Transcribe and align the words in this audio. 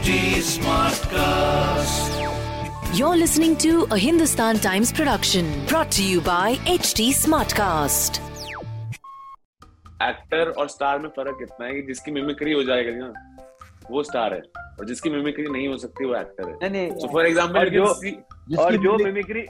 HD 0.00 0.12
Smartcast. 0.50 2.12
You're 2.98 3.16
listening 3.16 3.56
to 3.56 3.72
a 3.90 3.98
Hindustan 3.98 4.58
Times 4.58 4.92
production 4.92 5.46
brought 5.66 5.90
to 5.92 6.02
you 6.02 6.20
by 6.20 6.48
HT 6.74 7.06
Smartcast. 7.20 8.20
Actor 10.02 10.50
और 10.58 10.68
star 10.68 10.98
में 10.98 11.08
फ़र्क 11.08 11.38
इतना 11.42 11.66
है 11.66 11.72
कि 11.74 11.82
जिसकी 11.82 12.10
मिमिक्री 12.10 12.52
हो 12.52 12.62
जाएगी 12.64 12.90
ना 12.92 13.12
वो 13.90 14.02
स्टार 14.02 14.34
है। 14.34 14.40
और 14.58 14.84
जिसकी 14.86 15.10
मिमिक्री 15.10 15.46
नहीं 15.50 15.68
हो 15.68 15.76
सकती 15.78 16.04
वो 16.04 16.14
एक्टर 16.16 16.48
है। 16.48 16.54
नहीं 16.54 16.70
नहीं। 16.70 16.98
सो 16.98 17.08
फॉर 17.12 17.26
एग्जांपल 17.26 17.70
जो- 17.70 17.86
और 18.58 18.76
जो 18.76 18.96
मिमिक- 18.96 19.04
मिमिक्री 19.04 19.42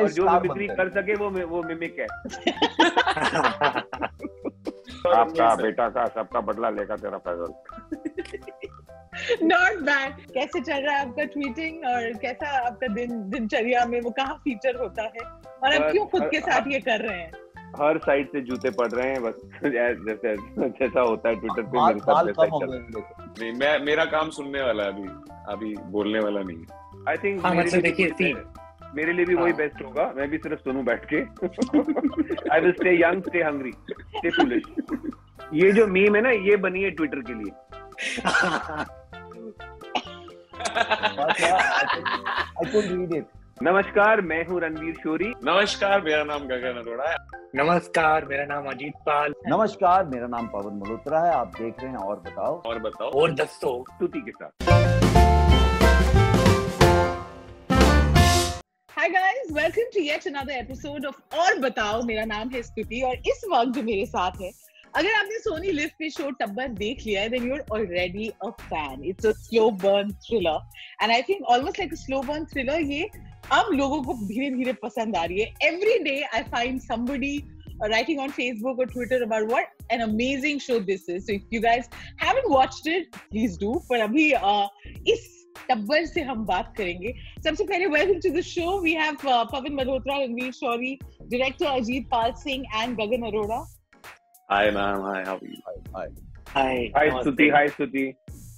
और 0.00 0.08
जो 0.10 0.24
मिमिक्री 0.30 0.66
कर 0.66 0.88
सके 0.88 1.14
वो 1.14 1.30
वो 1.46 1.62
मिमिक 1.62 1.96
है। 1.98 2.06
आपका 5.16 5.54
बेटा 5.62 5.88
का 5.88 6.04
सबका 6.06 6.40
बदला 6.40 6.70
लेगा 6.70 6.96
तेरा 6.96 7.18
फैजल 7.28 7.52
नॉट 9.42 9.80
बैड 9.80 10.12
कैसे 10.34 10.60
चल 10.60 10.82
रहा 10.82 10.96
है 10.96 11.08
आपका 11.08 11.24
ट्वीटिंग 11.24 11.84
और 11.84 12.12
कैसा 12.12 12.66
आपका 12.66 12.86
दिन 12.86 13.30
दिनचर्या 13.30 13.86
में? 13.86 14.00
वो 14.00 14.10
कहाँ 14.10 14.34
फीचर 14.34 14.76
होता 14.76 15.02
है? 15.02 15.24
और 15.64 15.74
आप 15.74 15.92
क्यों 15.92 16.06
खुद 16.06 16.22
के 16.22 16.40
साथ 16.40 16.60
ये 16.68 16.80
कर 16.80 17.00
रहे 17.00 17.18
हैं? 17.18 17.32
हर 17.80 17.98
साइड 17.98 18.28
से 18.28 18.40
जूते 18.40 18.70
पड़ 18.70 18.90
रहे 18.92 19.10
हैं 19.10 19.22
बस 19.22 19.34
जैसे 19.64 20.36
जैसा 20.68 21.00
होता 21.00 21.28
है 21.28 21.34
ट्विटर 21.36 21.62
पे 21.62 21.86
मेरे 21.86 21.98
साथ 21.98 22.24
हो 22.38 22.60
ही 22.62 22.78
नहीं 23.40 23.52
मैं 23.52 23.78
मेरा 23.78 24.04
काम 24.04 24.30
सुनने 24.30 24.62
वाला 24.62 24.84
है 24.84 24.90
अभी। 24.90 25.08
अभी 25.52 25.74
बोलने 25.90 26.18
वाला 26.18 26.40
नहीं 26.40 26.64
आई 27.08 27.16
थिंक 27.16 27.46
हाँ, 27.46 27.54
मतलब 27.54 27.80
देखिए, 27.80 28.34
मेरे 28.94 29.12
लिए 29.12 29.24
भी 29.24 29.34
वही 29.34 29.44
हाँ। 29.44 29.56
बेस्ट 29.56 29.84
होगा। 29.84 30.12
मैं 30.16 30.30
भी 30.30 30.38
सिर्फ़ 30.38 30.60
सुनू 30.60 30.82
बैठ 30.82 31.06
के। 31.12 31.16
I 32.52 32.60
will 32.60 32.72
stay 32.72 32.94
young 33.02 33.22
stay 33.22 33.42
hungry 33.42 33.72
stay 33.72 34.30
foolish 34.30 34.62
ये 35.54 35.72
जो 35.72 35.86
मीम 35.86 36.16
है 36.16 36.22
ना 36.22 36.30
ये 36.30 36.56
बनी 36.56 36.82
है 36.82 36.90
ट्विटर 36.90 37.20
के 37.20 37.34
लिए। 37.34 37.52
आई 40.64 42.72
कुड 42.72 42.84
रीड 42.84 43.14
इट 43.14 43.26
नमस्कार 43.62 44.20
मैं 44.20 44.46
हूँ 44.46 44.60
रणवीर 44.60 44.94
शोरी। 44.94 45.32
नमस्कार 45.44 46.02
मेरा 46.02 46.24
नाम 46.24 46.38
गगन 46.38 46.74
अरोड़ा 46.80 47.10
है। 47.10 47.16
नमस्कार 47.54 48.24
मेरा 48.24 48.44
नाम 48.44 48.66
अजीत 48.66 48.92
पाल। 48.92 49.34
नमस्कार 49.46 50.04
मेरा 50.04 50.26
नाम 50.26 50.46
पवन 50.46 50.74
मल्होत्रा 50.74 51.20
है। 51.20 51.34
आप 51.34 51.52
देख 51.60 51.74
रहे 51.80 51.90
हैं 51.90 51.96
और 51.96 52.16
बताओ। 52.16 52.62
और 52.66 52.78
बताओ। 52.78 53.10
और 53.10 53.34
दसो। 53.34 53.84
स्तुति 53.92 54.20
के 54.20 54.30
साथ। 54.30 54.50
Hi 58.88 59.08
guys 59.08 59.52
welcome 59.52 59.90
to 59.94 60.00
yet 60.00 60.26
another 60.26 60.52
episode 60.52 61.06
of 61.06 61.36
और 61.36 61.58
बताओ 61.58 62.02
मेरा 62.02 62.24
नाम 62.24 62.48
है 62.48 62.62
स्तुति 62.62 63.00
और 63.00 63.16
इस 63.16 63.44
वक्त 63.52 63.68
जो 63.68 63.82
मेरे 63.82 64.06
साथ 64.06 64.30
है 64.42 64.50
अगर 64.96 65.14
आपने 65.14 65.38
सोनी 65.38 65.70
लिव 65.72 65.90
पे 65.98 66.10
शो 66.10 66.30
टब्बर 66.40 66.68
देख 66.80 67.06
लिया 67.06 67.22
है 67.22 67.28
then 67.28 67.46
you 67.46 67.54
are 67.54 67.64
already 67.72 68.28
a 68.28 68.50
fan 68.60 69.04
it's 69.04 69.26
a 69.26 69.32
slow 69.38 69.70
burn 69.84 70.12
thriller 70.26 70.58
and 71.02 71.12
I 71.12 71.22
think 71.28 71.42
almost 71.54 71.78
like 71.78 71.92
a 71.92 71.96
slow 72.02 72.20
burn 72.28 72.44
thriller 72.52 72.80
ये 72.92 73.08
अब 73.52 73.72
लोगों 73.72 74.02
को 74.02 74.14
धीरे 74.26 74.50
धीरे 74.50 74.72
पसंद 74.82 75.16
आ 75.16 75.24
रही 75.24 75.40
है। 75.40 75.52
Every 75.68 75.98
day 76.04 76.20
I 76.22 76.42
find 76.54 76.80
uh, 77.80 77.88
writing 77.88 78.18
on 78.20 78.30
Facebook 78.30 78.78
or 78.78 78.86
Twitter 78.86 79.22
about 79.22 79.48
what 79.48 79.66
an 79.90 80.02
amazing 80.02 80.58
show 80.58 80.78
this 80.80 81.08
is. 81.08 81.26
So 81.26 81.32
if 81.32 81.42
you 81.50 81.60
guys 81.60 81.88
haven't 82.16 82.50
watched 82.50 82.86
it, 82.86 83.16
please 83.30 83.56
do. 83.58 83.72
पर 83.88 84.00
अभी 84.00 84.30
uh, 84.32 84.68
इस 85.08 85.30
टब्बर 85.70 86.06
से 86.06 86.20
हम 86.22 86.44
बात 86.46 86.72
करेंगे। 86.76 87.12
सबसे 87.44 87.64
पहले 87.64 87.86
welcome 87.86 88.20
to 88.20 88.30
the 88.38 88.40
show 88.44 88.78
we 88.80 88.92
have 88.94 89.16
Pawan 89.24 89.72
Malhotra 89.74 90.16
Ranvir 90.22 90.52
Shorey 90.52 90.94
director 91.02 91.66
Ajit 91.66 92.08
Pal 92.10 92.32
Singh 92.42 92.64
and 92.82 92.96
Gagan 93.00 93.26
Arora. 93.28 93.58
Hi 94.50 94.70
ma'am 94.70 95.02
hi 95.04 95.22
how 95.24 95.38
you 95.42 95.56
hi 95.96 96.08
hi 96.54 96.76
hi 96.96 97.10
Stuti 97.20 97.48
hi 97.54 97.68
Stuti 97.68 98.12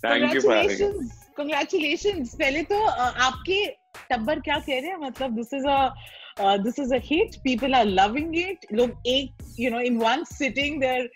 thank 0.04 0.34
you 0.34 0.40
for 0.40 0.56
having 0.56 1.08
Congratulations, 1.38 1.38
congratulations. 1.38 2.34
पहले 2.38 2.62
तो 2.70 2.76
uh, 2.86 3.10
आपके 3.26 3.64
टब्बर 4.10 4.40
क्या 4.40 4.58
कह 4.58 4.78
रहे 4.80 4.90
हैं? 4.90 4.96
मतलब 5.00 5.34
this 5.36 5.54
is 5.54 5.66
a 5.68 6.56
this 6.64 6.78
is 6.78 6.94
a 6.94 6.98
hit 7.04 7.36
people 7.44 7.74
are 7.74 7.84
loving 7.84 8.36
it 8.38 8.66
लोग 8.72 9.02
एक 9.06 9.44
you 9.60 9.70
know 9.70 9.80
in 9.90 9.96
one 9.98 10.24
sitting 10.32 10.80
there 10.80 11.08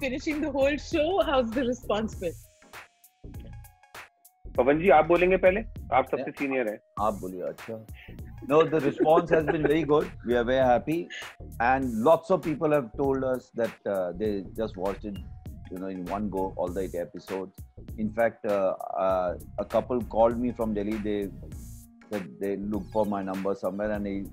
finishing 0.00 0.42
the 0.42 0.52
whole 0.56 0.76
show 0.86 1.06
how 1.30 1.40
is 1.40 1.50
the 1.54 1.66
response 1.68 2.18
been 2.20 2.42
Pawan 4.56 4.80
ji 4.80 4.88
आप 4.96 5.06
बोलेंगे 5.06 5.36
पहले? 5.36 5.60
आप 5.92 6.08
सबसे 6.10 6.30
सीनियर 6.30 6.68
है। 6.68 6.78
आप 7.00 7.14
बोलिए 7.20 7.42
अच्छा। 7.42 7.74
No 8.48 8.64
the 8.64 8.80
response 8.80 9.30
has 9.30 9.44
been 9.44 9.62
very 9.62 9.82
good. 9.84 10.10
We 10.26 10.34
are 10.36 10.44
very 10.44 10.64
happy. 10.64 11.08
And 11.60 12.02
lots 12.02 12.30
of 12.30 12.42
people 12.42 12.70
have 12.72 12.96
told 12.96 13.24
us 13.24 13.50
that 13.54 13.74
uh, 13.86 14.12
they 14.12 14.44
just 14.56 14.76
watched 14.76 15.04
it 15.04 15.16
you 15.70 15.78
know 15.78 15.88
in 15.88 16.04
one 16.04 16.28
go 16.28 16.52
all 16.56 16.68
the 16.68 16.82
eight 16.82 16.94
episodes. 16.94 17.52
In 17.98 18.12
fact 18.12 18.46
uh, 18.46 18.74
uh, 18.98 19.34
a 19.58 19.64
couple 19.64 20.00
called 20.02 20.38
me 20.38 20.52
from 20.52 20.74
delhi. 20.74 20.96
They 20.96 21.28
said 22.10 22.28
they 22.40 22.56
looked 22.56 22.92
for 22.92 23.06
my 23.06 23.22
number 23.22 23.54
somewhere 23.54 23.90
and 23.92 24.06
he 24.06 24.24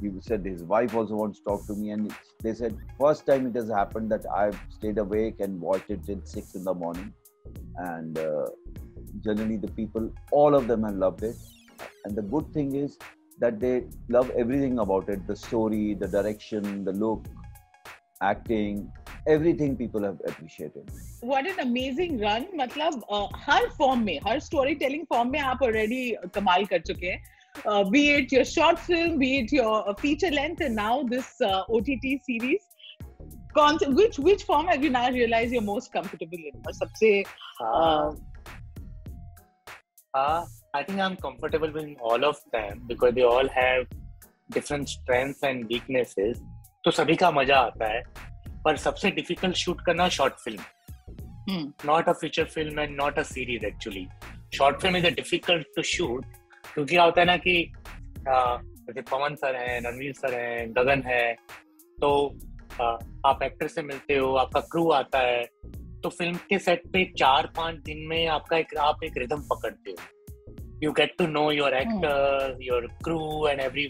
he 0.00 0.10
said 0.20 0.44
his 0.44 0.62
wife 0.62 0.94
also 0.94 1.14
wants 1.14 1.38
to 1.38 1.44
talk 1.44 1.66
to 1.66 1.74
me. 1.74 1.90
And 1.90 2.14
they 2.42 2.54
said 2.54 2.76
first 3.00 3.26
time 3.26 3.46
it 3.46 3.54
has 3.56 3.70
happened 3.70 4.10
that 4.12 4.26
i've 4.34 4.58
stayed 4.68 4.98
awake 4.98 5.40
and 5.40 5.60
watched 5.60 5.90
it 5.90 6.04
till 6.04 6.20
six 6.24 6.54
in 6.54 6.64
the 6.64 6.74
morning. 6.74 7.12
And 7.76 8.18
uh, 8.18 8.46
generally 9.24 9.56
the 9.56 9.72
people 9.80 10.12
all 10.30 10.54
of 10.54 10.68
them 10.68 10.82
have 10.84 10.94
loved 10.94 11.22
it. 11.22 11.36
And 12.04 12.14
the 12.16 12.22
good 12.22 12.52
thing 12.52 12.74
is 12.76 12.98
that 13.39 13.59
they 13.59 13.83
love 14.09 14.31
everything 14.41 14.79
about 14.79 15.09
it 15.09 15.27
the 15.27 15.35
story 15.43 15.95
the 16.01 16.07
direction 16.07 16.83
the 16.85 16.93
look 17.03 17.27
acting 18.21 18.81
everything 19.35 19.75
people 19.75 20.03
have 20.09 20.19
appreciated 20.31 20.91
what 21.25 21.47
an 21.47 21.57
amazing 21.65 22.21
run 22.21 22.45
मतलब 22.61 23.01
uh, 23.13 23.27
हर 23.47 23.67
form 23.77 24.03
में 24.05 24.17
हर 24.27 24.39
story 24.47 24.75
telling 24.83 25.05
form 25.13 25.31
में 25.31 25.39
आप 25.39 25.63
already 25.63 26.03
कमाल 26.35 26.65
कर 26.73 26.81
चुके 26.89 27.07
हैं 27.07 27.91
be 27.91 28.01
it 28.15 28.33
your 28.33 28.43
short 28.55 28.77
film 28.79 29.17
be 29.17 29.31
it 29.37 29.53
your 29.53 29.93
feature 30.01 30.31
length 30.31 30.61
and 30.61 30.75
now 30.75 31.03
this 31.15 31.41
OTT 31.77 32.17
series 32.29 32.67
कौन 33.55 33.77
से 33.77 33.85
which 33.99 34.19
which 34.25 34.43
form 34.49 34.69
have 34.71 34.83
you 34.87 34.91
now 34.97 35.07
realized 35.15 35.55
you're 35.55 35.69
most 35.69 35.93
comfortable 35.97 36.43
in 36.51 36.65
और 36.67 36.73
सबसे 36.73 37.23
uh, 37.63 38.11
Uh, 40.13 40.45
I 40.76 40.82
think 40.82 41.00
I'm 41.00 41.16
comfortable 41.16 41.72
with 41.72 41.96
all 42.00 42.24
of 42.24 42.40
them 42.52 42.82
because 42.86 43.14
they 43.14 43.22
all 43.22 43.48
have 43.48 43.86
different 44.50 44.88
strengths 44.88 45.42
and 45.42 45.68
weaknesses. 45.68 46.40
तो 46.84 46.90
सभी 46.90 47.14
का 47.16 47.30
मज़ा 47.30 47.58
आता 47.58 47.86
है 47.92 48.02
पर 48.64 48.76
सबसे 48.76 49.10
डिफ़िकल्ट 49.10 49.56
शूट 49.56 49.80
करना 49.86 50.08
शॉर्ट 50.08 50.34
फ़िल्म. 50.34 50.62
Not 51.86 52.08
a 52.08 52.12
feature 52.12 52.44
film 52.44 52.80
and 52.80 52.96
not 52.96 53.18
a 53.18 53.22
series 53.22 53.64
actually 53.66 54.06
short 54.54 54.80
film 54.82 54.96
is 54.96 55.06
a 55.06 55.10
difficult 55.10 55.66
to 55.76 55.82
shoot 55.82 56.24
क्योंकि 56.74 56.94
क्या 56.94 57.02
होता 57.02 57.20
है 57.20 57.26
ना 57.26 57.36
कि 57.36 57.72
uh, 58.18 58.58
जैसे 58.86 59.02
पवन 59.10 59.34
सर 59.34 59.56
हैं 59.56 59.80
रणवीर 59.80 60.12
सर 60.12 60.34
हैं 60.34 60.70
गगन 60.76 61.02
है 61.06 61.34
तो 62.00 62.10
uh, 62.80 62.98
आप 63.26 63.42
एक्टर 63.42 63.68
से 63.68 63.82
मिलते 63.82 64.16
हो 64.16 64.34
आपका 64.34 64.60
क्रू 64.72 64.90
आता 64.90 65.18
है 65.18 65.44
तो 66.02 66.08
फ़िल्म 66.08 66.36
के 66.48 66.58
सेट 66.58 66.82
पे 66.92 67.04
चार 67.18 67.46
पाँच 67.56 67.76
दिन 67.84 68.06
में 68.08 68.26
आपका 68.28 68.56
एक 68.56 68.76
आप 68.78 69.04
एक 69.04 69.16
रिदम 69.18 69.42
पकड़ते 69.52 69.90
हो 69.90 70.15
you 70.82 70.92
get 70.92 71.14
to 71.18 71.26
know 71.26 71.50
your 71.52 71.74
actor 71.74 72.58
your 72.62 72.86
crew 73.04 73.46
and 73.48 73.60
every 73.60 73.88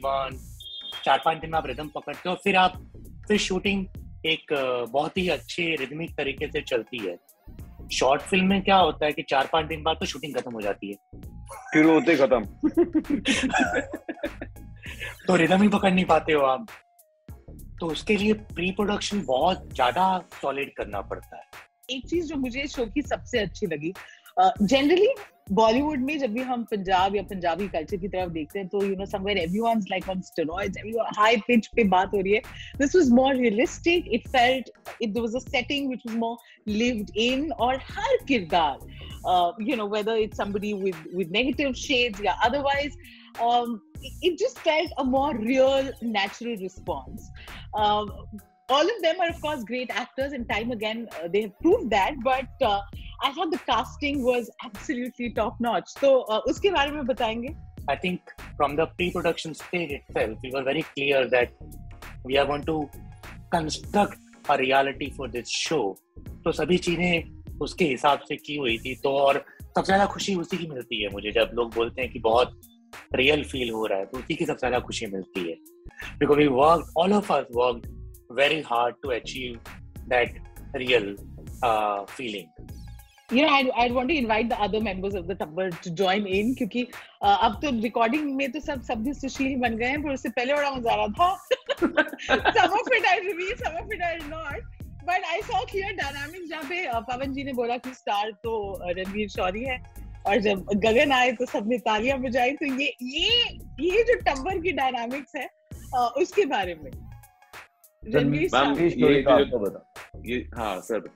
चार 1.04 1.22
पाँच 1.24 1.38
दिन 1.38 1.50
में 1.50 1.58
आप 1.58 1.66
रिदम 1.66 1.88
पकड़ते 1.88 2.28
हो 2.28 2.34
फिर 2.34 2.56
आप 2.56 2.82
फिर 3.28 3.38
शूटिंग 3.38 3.86
एक 4.26 4.52
बहुत 4.92 5.18
ही 5.18 5.28
अच्छे 5.28 5.74
रिदमिक 5.76 6.16
तरीके 6.16 6.46
से 6.46 6.60
चलती 6.62 6.98
है। 6.98 7.16
शॉर्ट 7.92 8.22
फ़िल्म 8.22 8.46
में 8.46 8.62
क्या 8.62 8.76
होता 8.76 9.06
है 9.06 9.12
कि 9.12 9.22
चार 9.22 9.48
पाँच 9.52 9.66
दिन 9.66 9.82
बाद 9.82 9.96
तो 10.00 10.06
शूटिंग 10.06 10.34
खत्म 10.36 10.52
हो 10.52 10.60
जाती 10.60 10.90
है। 10.90 10.96
शुरू 11.74 11.92
होते 11.92 12.16
खत्म। 12.16 12.44
तो 15.26 15.36
रिदम 15.36 15.62
ही 15.62 15.68
पकड़ 15.68 15.92
नहीं 15.92 16.04
पाते 16.04 16.32
हो 16.32 16.42
आप। 16.42 16.66
तो 17.80 17.86
उसके 17.86 18.16
लिए 18.16 18.32
प्री 18.32 18.70
प्रोडक्शन 18.70 19.22
बहुत 19.26 19.68
ज़्यादा 19.74 20.06
सॉलिड 20.42 20.72
करना 20.76 21.00
पड़ता 21.00 21.36
है। 21.36 21.42
एक 21.90 22.06
चीज़ 22.08 22.26
जो 22.26 22.36
मुझे 22.36 22.66
शो 22.66 22.86
की 22.86 23.02
सबसे 23.02 23.38
अच्छी 23.38 23.66
लगी 23.66 23.92
जनरली 24.39 25.13
बॉलीवुड 25.51 25.99
में 25.99 26.17
जब 26.19 26.33
भी 26.33 26.41
हम 26.49 26.63
पंजाब 26.71 27.15
या 27.15 27.21
पंजाबी 27.29 27.67
कल्चर 27.67 27.97
की 27.97 28.07
तरफ 28.07 28.29
देखते 28.31 28.59
हैं 28.59 28.67
तो 28.67 28.83
you 28.85 28.95
know 28.95 29.05
somewhere 29.05 29.37
everyone's 29.37 29.85
like 29.91 30.09
on 30.09 30.21
steroids 30.27 30.77
everyone 30.77 31.05
high 31.17 31.37
pitch 31.47 31.67
पे 31.75 31.83
बात 31.93 32.13
हो 32.15 32.21
रही 32.21 32.33
है 32.33 32.41
this 32.79 32.95
was 32.95 33.09
more 33.19 33.35
realistic 33.35 34.05
it 34.13 34.27
felt 34.35 34.69
it 35.01 35.09
there 35.09 35.21
was 35.21 35.35
a 35.35 35.39
setting 35.47 35.87
which 35.87 36.01
was 36.07 36.15
more 36.17 36.37
lived 36.67 37.11
in 37.25 37.51
और 37.51 37.75
हर 37.89 38.17
किरदार 38.27 39.65
you 39.69 39.75
know 39.75 39.87
whether 39.95 40.17
it's 40.17 40.39
somebody 40.41 40.71
with 40.83 41.01
with 41.17 41.35
negative 41.39 41.75
shades 41.81 42.23
या 42.25 42.37
otherwise 42.47 42.95
um, 43.47 43.75
it, 44.01 44.13
it 44.29 44.39
just 44.43 44.63
felt 44.69 44.95
a 45.03 45.05
more 45.09 45.33
real 45.49 45.91
natural 46.15 46.55
response 46.63 47.27
um, 47.83 48.09
all 48.69 48.91
of 48.95 49.03
them 49.03 49.21
are 49.23 49.29
of 49.29 49.39
course 49.45 49.63
great 49.69 49.93
actors 50.01 50.33
and 50.39 50.49
time 50.49 50.71
again 50.71 51.07
uh, 51.19 51.27
they 51.35 51.41
have 51.45 51.55
proved 51.65 51.89
that 51.95 52.19
but 52.29 52.67
uh, 52.71 52.81
i 53.22 53.32
thought 53.32 53.50
the 53.50 53.62
casting 53.70 54.22
was 54.22 54.50
absolutely 54.64 55.30
top 55.32 55.60
notch 55.60 55.88
so 56.00 56.12
uh, 56.24 56.40
uske 56.46 56.68
bare 56.76 56.92
mein 56.92 57.06
batayenge 57.06 57.56
I 57.88 57.94
think 57.94 58.20
from 58.56 58.74
the 58.76 58.86
pre-production 58.86 59.54
stage 59.54 59.92
itself, 59.92 60.38
we 60.42 60.50
were 60.52 60.62
very 60.64 60.82
clear 60.94 61.28
that 61.28 61.50
we 62.24 62.36
are 62.36 62.44
going 62.44 62.64
to 62.64 62.90
construct 63.50 64.18
a 64.48 64.58
reality 64.58 65.10
for 65.10 65.28
this 65.28 65.48
show. 65.48 65.96
तो 66.44 66.52
सभी 66.52 66.78
चीज़ें 66.78 67.58
उसके 67.62 67.84
हिसाब 67.84 68.20
से 68.28 68.36
की 68.36 68.56
हुई 68.56 68.76
थी 68.78 68.94
तो 69.04 69.10
और 69.18 69.44
सबसे 69.60 69.86
ज़्यादा 69.86 70.06
खुशी 70.06 70.34
उसी 70.34 70.56
की 70.56 70.66
मिलती 70.68 71.02
है 71.02 71.10
मुझे 71.12 71.32
जब 71.32 71.50
लोग 71.54 71.74
बोलते 71.74 72.02
हैं 72.02 72.10
कि 72.12 72.18
बहुत 72.26 72.60
रियल 73.14 73.44
फील 73.52 73.70
हो 73.70 73.86
रहा 73.86 73.98
है 73.98 74.06
तो 74.06 74.18
उसी 74.18 74.34
की 74.34 74.46
सबसे 74.46 74.66
ज़्यादा 74.66 74.78
खुशी 74.86 75.06
मिलती 75.14 75.48
है 75.48 75.56
because 76.18 76.38
we 76.38 76.46
work 76.60 76.92
all 76.98 77.12
of 77.12 77.32
us 77.32 77.46
work 77.56 77.88
very 78.40 78.60
hard 78.66 78.96
to 79.02 79.10
achieve 79.18 79.58
that 80.08 80.40
real 80.76 81.14
feeling 82.10 82.65
you 83.32 83.42
know 83.42 83.48
I'd, 83.48 83.70
I'd 83.70 83.92
want 83.92 84.08
to 84.08 84.16
invite 84.16 84.48
the 84.48 84.60
other 84.60 84.80
members 84.80 85.14
of 85.14 85.26
the 85.26 85.34
Tabbar 85.34 85.70
to 85.82 85.90
join 85.90 86.26
in 86.26 86.54
क्योंकि 86.56 86.86
uh, 87.22 87.38
अब 87.46 87.58
तो 87.62 87.70
recording 87.82 88.34
में 88.36 88.50
तो 88.52 88.60
सब 88.60 88.82
सब 88.88 89.02
भी 89.04 89.14
सुशील 89.14 89.56
बन 89.60 89.76
गए 89.76 89.86
हैं 89.86 90.02
पर 90.02 90.12
उससे 90.12 90.28
पहले 90.38 90.54
बड़ा 90.54 90.70
मज़ा 90.76 91.06
था। 91.18 91.30
Some 92.56 92.72
of 92.78 92.92
it 92.98 93.06
I 93.12 93.18
reveal 93.26 93.56
some 93.64 93.76
of 93.82 93.90
it 93.90 94.00
I 94.08 94.16
not 94.28 94.60
but 95.04 95.20
I 95.32 95.40
saw 95.48 95.64
clear 95.72 95.92
dynamics 96.02 96.48
जहाँ 96.50 96.62
पे 96.70 96.84
uh, 96.92 97.02
पवन 97.10 97.32
जी 97.34 97.44
ने 97.44 97.52
बोला 97.52 97.76
कि 97.76 97.94
स्टार 97.94 98.30
तो 98.44 98.54
uh, 98.78 98.96
रणवीर 98.98 99.28
शौरी 99.36 99.64
है 99.64 99.82
और 100.26 100.40
जब 100.42 100.64
गगन 100.84 101.12
आए 101.12 101.32
तो 101.40 101.46
सबने 101.46 101.78
तालियाँ 101.78 102.18
बजाई 102.18 102.52
तो 102.62 102.66
ये 102.80 102.92
ये 103.02 103.28
ये 103.80 104.02
जो 104.04 104.14
टब्बर 104.30 104.60
की 104.62 104.72
डायनामिक्स 104.78 105.36
है 105.36 105.48
uh, 105.96 106.10
उसके 106.22 106.44
बारे 106.54 106.74
में। 106.82 106.90
रणवीर 108.14 108.42
ये 108.98 109.22
बता 109.22 109.86
ये 110.26 110.38
हाँ 110.56 110.80
सर। 110.80 111.10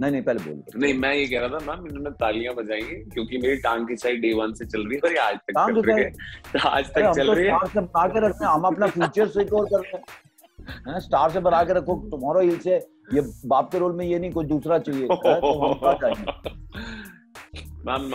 नहीं 0.00 0.10
नहीं 0.12 0.22
पहले 0.22 0.44
बोल 0.44 0.82
नहीं 0.82 0.94
मैं 0.94 1.12
ये 1.14 1.26
कह 1.26 1.40
रहा 1.40 1.48
था 1.48 1.58
मैम 1.66 1.86
इन्होंने 1.86 2.10
तालियाँ 2.20 2.54
बजाई 2.54 2.80
क्योंकि 2.80 3.38
मेरी 3.38 3.56
टांग 3.56 3.86
खिंचाई 3.88 4.16
डे 4.24 4.32
वन 4.34 4.52
से 4.52 4.66
चल 4.66 4.86
रही 4.88 4.96
है 4.96 5.10
और 5.10 5.16
आज 5.26 5.36
तक 5.36 5.52
टांग 5.52 5.74
चल 5.74 5.82
रही 5.90 6.04
है। 6.04 6.10
आज 6.66 6.88
तक 6.88 7.12
चल 7.16 7.26
तो 7.26 7.32
रही 7.32 7.46
है। 7.46 7.66
से 7.66 7.80
बना 7.80 8.06
के 8.06 8.26
रखते 8.26 8.44
हैं 8.44 8.52
हम 8.52 8.62
अपना 8.62 8.86
फ्यूचर 8.86 9.26
सिक्योर 9.28 9.64
कर 9.64 9.80
रहे 9.80 9.96
हैं। 9.96 10.98
स्टार 11.00 11.30
से 11.30 11.40
बना 11.40 11.62
के 11.64 11.72
रखो 11.72 11.94
तुम्हारा 12.10 12.40
हिल 12.40 12.58
से 12.58 12.76
ये 13.14 13.20
बाप 13.46 13.72
के 13.72 13.78
रोल 13.78 13.92
में 13.96 14.04
ये 14.06 14.18
नहीं 14.18 14.30
कोई 14.30 14.44
दूसरा 14.44 14.78
चाहिए 14.78 15.06
तो 15.06 16.14
ma'am 17.88 18.10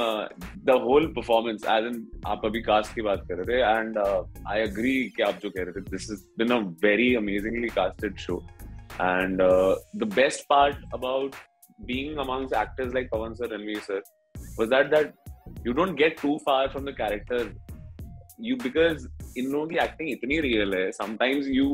the 0.65 0.79
whole 0.83 1.05
performance 1.07 1.65
as 1.71 1.85
in 1.85 2.07
आप 2.27 2.41
अभी 2.45 2.61
कास्ट 2.61 2.95
की 2.95 3.01
बात 3.01 3.23
कर 3.27 3.35
रहे 3.35 3.57
थे 3.57 3.79
एंड 3.79 3.97
आई 4.47 4.61
अग्री 4.61 4.91
कि 5.15 5.23
आप 5.23 5.39
जो 5.43 5.49
कह 5.49 5.63
रहे 5.63 5.71
थे 5.71 5.81
this 5.91 6.11
is 6.11 6.25
been 6.37 6.51
a 6.51 6.59
very 6.83 7.13
amazingly 7.15 7.67
casted 7.67 8.17
show 8.17 8.41
and 9.01 9.41
the 9.95 10.11
best 10.15 10.45
part 10.49 10.75
about 10.93 11.35
being 11.85 12.17
amongst 12.17 12.53
actors 12.53 12.93
like 12.93 13.09
Pawan 13.09 13.37
sir 13.37 13.47
Ranveer 13.47 13.81
sir 13.83 14.01
was 14.57 14.69
that 14.69 14.91
that 14.91 15.13
you 15.65 15.73
don't 15.73 15.95
get 15.95 16.17
too 16.17 16.37
far 16.45 16.69
from 16.69 16.85
the 16.85 16.93
character 16.93 17.41
you 18.37 18.57
because 18.57 19.07
in 19.35 19.51
लोगों 19.51 19.67
की 19.71 19.77
acting 19.87 20.07
इतनी 20.15 20.41
real 20.45 20.73
है 20.75 20.85
sometimes 21.01 21.49
you 21.57 21.67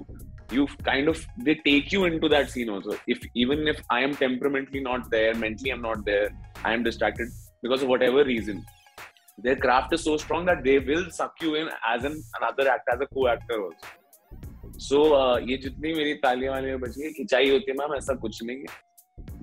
you 0.51 0.65
kind 0.87 1.09
of 1.11 1.25
they 1.45 1.55
take 1.67 1.91
you 1.91 2.05
into 2.05 2.29
that 2.29 2.49
scene 2.49 2.69
also 2.69 2.95
if 3.07 3.19
even 3.43 3.67
if 3.67 3.79
I 3.89 4.01
am 4.07 4.15
temperamentally 4.23 4.81
not 4.81 5.09
there 5.11 5.33
mentally 5.35 5.71
I'm 5.75 5.81
not 5.81 6.05
there 6.05 6.29
I 6.63 6.73
am 6.73 6.83
distracted 6.83 7.29
because 7.61 7.83
of 7.83 7.89
whatever 7.89 8.23
reason 8.23 8.65
their 9.37 9.55
craft 9.55 9.93
is 9.93 10.03
so 10.03 10.17
strong 10.17 10.45
that 10.45 10.63
they 10.63 10.79
will 10.79 11.05
suck 11.11 11.33
you 11.41 11.55
in 11.55 11.69
as 11.93 12.03
an 12.03 12.21
another 12.39 12.69
actor 12.75 12.93
as 12.95 13.01
a 13.01 13.07
co-actor 13.13 13.61
also 13.65 13.95
so 14.87 14.97
uh, 15.19 15.37
ये 15.49 15.57
जितनी 15.57 15.93
मेरी 15.93 16.13
तालियाँ 16.23 16.53
वालियाँ 16.53 16.79
बची 16.79 17.03
है 17.03 17.11
खिंचाई 17.13 17.49
होती 17.49 17.71
है 17.71 17.77
ma'am 17.77 17.93
ऐसा 17.95 18.13
कुछ 18.23 18.43
नहीं 18.43 18.57
है 18.57 18.86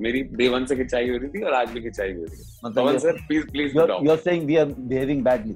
मेरी 0.00 0.23
डे 0.38 0.49
वन 0.49 0.64
से 0.67 0.76
खिंचाई 0.76 1.08
हो 1.11 1.17
रही 1.17 1.29
थी 1.31 1.43
और 1.43 1.52
आज 1.55 1.70
भी 1.70 1.81
खिंचाई 1.81 2.12
हो 2.12 2.25
रही 2.25 2.37
है 2.37 2.44
मतलब 2.64 2.82
Pawan 2.85 2.99
sir 2.99 3.12
please 3.26 3.46
please 3.50 3.75
you're, 3.76 3.88
you're 4.06 4.23
saying 4.25 4.46
we 4.50 4.56
are 4.62 4.69
behaving 4.93 5.23
badly. 5.29 5.55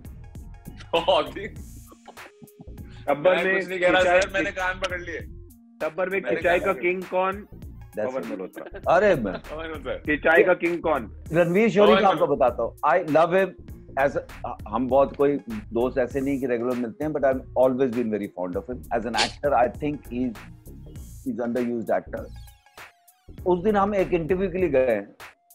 टब्बर 3.08 3.36
मैं 3.36 3.44
नहीं 3.68 3.78
कह 3.80 3.88
रहा 3.88 4.00
खिंचाई- 4.00 4.22
सर 4.22 4.30
मैंने 4.32 4.50
कान 4.50 4.80
पकड़ 4.80 5.00
लिए। 5.00 5.18
टब्बर 5.82 6.08
में 6.10 6.20
खिंचाई 6.22 6.60
का 6.60 6.72
किंग 6.80 7.02
कौन? 7.10 7.46
अरे 8.88 9.14
मैं 9.16 9.32
खिंचाई 10.06 10.42
का 10.44 10.54
किंग 10.54 10.78
कौन? 10.82 11.10
रणवीर 11.32 11.70
शोरी 11.70 11.92
का 12.02 12.08
आपको 12.08 12.26
बताता 12.36 12.62
हूँ। 12.62 12.76
आई 12.86 13.04
लव 13.10 13.34
हिम 13.36 13.48
एज 14.04 14.18
हम 14.68 14.86
बहुत 14.88 15.16
कोई 15.16 15.36
दोस्त 15.72 15.98
ऐसे 15.98 16.20
नहीं 16.20 16.38
कि 16.40 16.46
रेगुलर 16.46 16.76
मिलते 16.76 17.04
हैं 17.04 17.12
but 17.12 17.24
I 17.24 17.40
always 17.58 17.94
been 17.96 18.10
very 18.12 18.26
fond 18.36 18.56
of 18.56 18.70
him 18.72 18.82
as 18.96 19.06
an 19.06 19.16
actor 19.24 19.54
I 19.54 19.68
think 19.82 20.00
he 20.12 20.24
is 21.32 21.40
underused 21.70 21.90
actor 21.96 22.26
उस 23.46 23.62
दिन 23.64 23.76
हम 23.76 23.94
एक 23.94 24.12
इंटरव्यू 24.14 24.50
के 24.50 24.58
लिए 24.58 24.68
गए। 24.70 25.02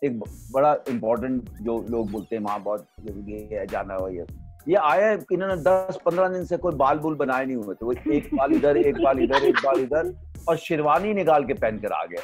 एक 0.03 0.19
बड़ा 0.53 0.73
इम्पोर्टेंट 0.89 1.49
जो 1.61 1.77
लोग 1.89 2.11
बोलते 2.11 2.35
हैं 2.35 2.43
वहाँ 2.43 2.61
बहुत 2.63 2.87
ज़रूरी 3.01 3.47
है 3.51 3.65
जाना 3.67 3.95
हो 3.95 4.07
ये। 4.09 4.25
ये 4.67 4.75
आया 4.83 5.11
इन्होंने 5.33 5.55
दस 5.63 5.97
पंद्रह 6.05 6.27
दिन 6.29 6.45
से 6.45 6.57
कोई 6.57 6.75
बाल 6.77 6.99
बुल 6.99 7.15
बनाए 7.15 7.45
नहीं 7.45 7.55
हुए 7.55 7.75
थे। 7.75 7.85
वो 7.85 7.93
एक 8.13 8.29
बाल 8.35 8.53
इधर 8.53 8.77
एक 8.77 9.01
बाल 9.03 9.19
इधर 9.23 9.45
एक 9.45 9.55
बाल 9.65 9.79
इधर 9.79 10.13
और 10.49 10.57
शेरवानी 10.57 11.13
निकाल 11.13 11.45
के 11.45 11.53
पहन 11.55 11.79
कर 11.79 11.91
आ 11.93 12.03
गया 12.05 12.21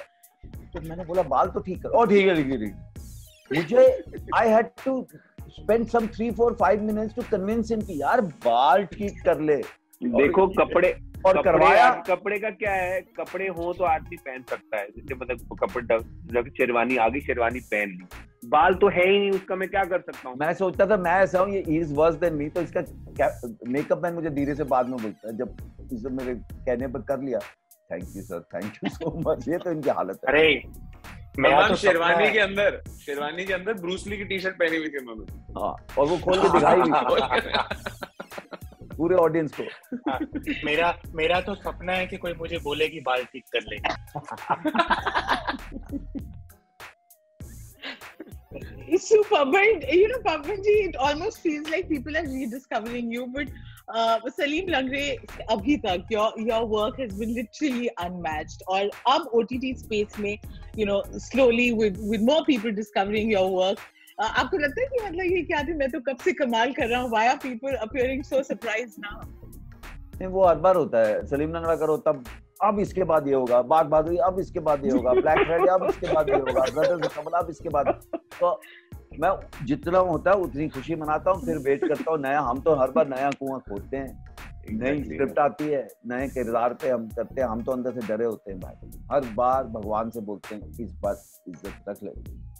तो 0.74 0.82
मैंने 0.88 1.06
बोला 1.06 1.24
बाल 1.30 1.48
तो 1.50 1.60
ठीक 1.60 1.82
कर। 1.84 1.90
ओ 1.90 2.06
ठीक 2.06 2.28
है 2.28 2.36
ठीक 2.36 2.52
है 2.52 2.58
मुझे 3.52 3.86
I 4.36 4.50
had 4.50 4.70
to 4.86 5.06
spend 5.50 5.86
some 5.90 6.08
three 6.16 6.30
four 6.32 6.56
five 6.60 6.84
minutes 6.84 7.16
to 7.16 7.22
convince 7.32 7.72
कि 7.72 8.02
यार 8.02 8.22
बाल 8.46 8.84
ठीक 8.94 9.22
कर 9.26 9.40
ले। 9.42 9.56
देखो 10.02 10.48
कपड़े 10.60 10.92
और 11.26 11.38
कपड़े 11.38 11.52
करवाया। 11.52 11.90
कपड़े 12.08 12.38
का 12.40 12.50
क्या 12.50 12.72
है? 12.74 13.00
कपड़े 13.18 13.48
हो 13.48 13.74
तो 13.74 13.84
आदमी 13.84 14.18
पहन 14.18 14.44
सकता 14.50 14.78
है। 14.78 14.88
जैसे 14.88 15.16
मतलब 15.16 15.58
कपड़े 15.64 16.50
शेरवानी 16.52 16.98
आ 16.98 17.08
गई 17.08 17.22
शेरवानी 17.22 17.60
पहन 17.72 17.90
ली। 17.90 18.06
बाल 18.50 18.74
तो 18.82 18.88
है 18.90 19.08
ही 19.10 19.18
नहीं 19.20 19.32
उसका 19.32 19.56
मैं 19.56 19.68
क्या 19.70 19.84
कर 19.84 20.02
सकता 20.02 20.30
हूँ? 20.30 20.38
मैं 20.40 20.54
सोचता 20.54 20.86
था 20.88 20.98
मैं 20.98 21.16
ऐसा 21.24 21.40
हूँ 21.40 21.50
ये 21.54 21.64
इज़ 21.78 21.94
वर्स 21.94 22.16
देन 22.16 22.34
मी 22.34 22.48
तो 22.50 22.62
इसका 22.62 22.82
मेकअप 23.68 24.04
मैन 24.04 24.14
मुझे 24.14 24.30
धीरे 24.30 24.56
से 24.56 24.64
बाद 24.66 24.90
में 24.90 24.98
बोलता 25.02 25.28
है। 25.28 25.38
जब 25.38 25.56
इसने 25.94 26.10
मेरे 26.16 26.36
कहने 26.36 26.88
पर 26.88 27.02
कर 27.10 27.20
लिया 27.22 27.40
thank 27.92 28.04
you 28.16 28.22
sir 28.24 28.40
thank 28.56 28.74
you 28.84 28.90
so 28.90 29.12
much 29.28 29.48
ये 29.48 29.58
तो 29.58 29.72
इनकी 29.72 29.90
हालत 29.90 30.20
है। 30.26 30.34
अरे 30.34 30.62
मैम 31.40 31.68
तो 31.68 31.76
शेरवानी 31.76 32.32
के 32.32 32.40
अंदर 32.40 32.82
शेरवानी 33.06 33.46
के 33.46 33.54
अंदर 33.54 33.74
ब्रूसली 33.82 34.18
की 34.18 34.24
टी 34.26 34.40
शर्ट 34.40 34.56
पहनी 34.60 34.78
हुई 34.78 34.90
थी 34.90 34.98
उन्होंने। 34.98 35.24
हाँ 35.60 35.76
और 35.98 36.08
वो 36.08 36.18
खोल 36.26 36.42
के 36.42 36.50
दिखाई 36.58 36.82
भी। 36.82 36.92
पूरे 39.00 39.16
ऑडियंस 39.16 39.52
को 39.60 39.64
हाँ, 40.10 40.20
मेरा 40.66 40.88
मेरा 41.16 41.40
तो 41.42 41.56
सपना 41.56 41.94
है 41.94 42.08
कि 42.08 42.18
कोई 42.24 42.34
मुझे 42.40 42.58
बोले 42.64 42.88
कि 42.90 43.00
बाल 43.10 43.24
ठीक 43.34 43.46
कर 43.56 43.62
ले 43.74 43.78
So 49.02 49.24
Pavan, 49.24 49.84
you 49.94 50.08
know, 50.08 50.18
Pavan 50.26 50.64
ji, 50.64 50.72
it 50.86 50.96
almost 50.96 51.40
feels 51.42 51.70
like 51.70 51.88
people 51.90 52.18
are 52.18 52.24
rediscovering 52.24 53.12
you. 53.12 53.28
But 53.36 53.48
uh, 53.88 54.20
Salim 54.38 54.68
Langre, 54.68 55.18
abhi 55.50 55.82
tak, 55.84 56.02
your 56.10 56.34
your 56.38 56.66
work 56.66 56.98
has 57.00 57.14
been 57.14 57.36
literally 57.36 57.92
unmatched. 58.00 58.64
Or 58.68 58.82
ab 59.08 59.30
OTT 59.42 59.78
space 59.84 60.18
में, 60.26 60.40
you 60.76 60.88
know, 60.92 60.98
slowly 61.28 61.72
with 61.74 62.02
with 62.16 62.22
more 62.32 62.44
people 62.46 62.76
discovering 62.82 63.32
your 63.32 63.48
work. 63.60 63.80
आपको 64.20 64.58
लगता 64.58 64.82
है 64.82 64.88
कि 64.88 65.06
मतलब 65.06 65.26
ये 65.26 65.42
क्या 65.44 65.62
थी 65.64 65.74
मैं 65.74 65.90
तो 65.92 66.00
कब 66.08 66.18
से 66.24 66.32
कमाल 66.34 66.72
कर 66.74 66.88
रहा 66.88 67.02
हूँ? 67.02 67.10
Why 67.12 67.26
are 67.28 67.40
people 67.40 67.76
appearing 67.84 68.24
so 68.30 68.42
surprised 68.44 69.00
now? 69.00 69.18
नहीं 70.16 70.28
वो 70.30 70.46
हर 70.48 70.56
बार 70.60 70.76
होता 70.76 71.06
है। 71.08 71.26
सलीम 71.28 71.50
नंगरा 71.50 71.76
करो 71.76 71.98
तब 72.08 72.24
अब 72.64 72.80
इसके 72.80 73.04
बाद 73.04 73.28
ये 73.28 73.34
होगा। 73.34 73.62
बाग 73.64 73.86
बहादुरी 73.90 74.18
अब 74.28 74.40
इसके 74.40 74.60
बाद 74.60 74.86
ये 74.86 74.92
होगा। 74.92 75.14
ब्लैक 75.14 75.46
फ्राइडे 75.46 75.68
अब 75.74 75.86
इसके 75.90 76.14
बाद 76.14 76.30
ये 76.30 76.36
होगा। 76.36 76.66
ब्रदर्स 76.72 77.16
कमल 77.16 77.38
अब 77.40 77.50
इसके 77.50 77.70
बाद। 77.70 77.88
तो 78.40 78.60
मैं 79.22 79.32
जितना 79.66 80.00
होता 80.10 80.32
है 80.32 80.38
उतनी 80.38 80.68
खुशी 80.70 80.96
मनाता 80.96 81.32
हूँ 81.32 81.46
फिर 81.46 81.58
वेट 81.68 81.88
करता 81.88 82.12
हूँ। 82.12 82.20
नया 82.22 82.42
हम 82.42 82.60
तो 82.62 82.76
हर 82.82 82.92
बार 82.92 83.08
नया 83.10 83.30
कुआँ 83.40 83.60
खोदते 83.70 83.98
हैं। 83.98 84.28
नई 84.72 85.04
स्क्रिप्ट 85.04 85.40
आती 85.40 85.68
है 85.68 85.88
नए 86.08 86.28
किरदार 86.30 86.74
पे 86.82 86.90
हम 86.90 87.08
करते 87.10 87.42
हैं। 87.42 87.48
हम 87.50 87.64
तो 87.64 87.72
अंदर 87.72 87.94
से 87.94 88.08
डरे 88.08 88.26
होते 88.26 88.52
हैं 88.52 88.60
भाई। 88.60 88.92
हर 89.12 89.34
बार 89.36 89.64
भगवान 89.78 90.10
से 90.10 90.22
बोलते 90.22 90.56
हैं 90.56 90.70
इस 90.80 90.92
बार 91.02 91.16
इज़्ज़त 91.50 91.90
रख 91.90 92.04
ले। 92.04 92.12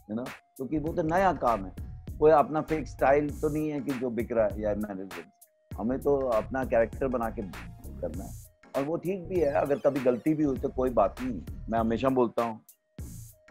है 0.10 0.16
ना? 0.16 0.24
क्योंकि 0.58 0.78
वो 0.78 0.94
तो 0.94 1.04
नया 1.06 1.32
काम 1.36 1.66
है। 1.66 1.74
कोई 2.20 2.32
अपना 2.32 2.62
फिक्स 2.62 2.92
स्टाइल 2.92 3.30
तो 3.32 3.50
नहीं 3.50 3.70
है 3.70 3.80
कि 3.82 3.94
जो 3.94 4.10
बिक 4.12 4.32
रहा 4.32 4.46
है 4.46 4.62
या 4.62 4.74
मैनेजमेंट 4.78 5.26
हमें 5.72 6.00
तो 6.00 6.16
अपना 6.30 6.64
कैरेक्टर 6.66 7.08
बना 7.08 7.30
के 7.30 7.42
करना 7.42 8.24
है। 8.24 8.32
और 8.76 8.84
वो 8.84 8.98
ठीक 8.98 9.28
भी 9.28 9.40
है, 9.40 9.52
अगर 9.52 9.80
कभी 9.80 10.00
गलती 10.00 10.34
भी 10.34 10.44
हुई 10.44 10.58
तो 10.58 10.70
कोई 10.70 10.90
बात 10.92 11.22
नहीं। 11.22 11.42
मैं 11.70 11.80
हमेशा 11.80 12.10
बोलता 12.10 12.44
हूँ 12.44 12.60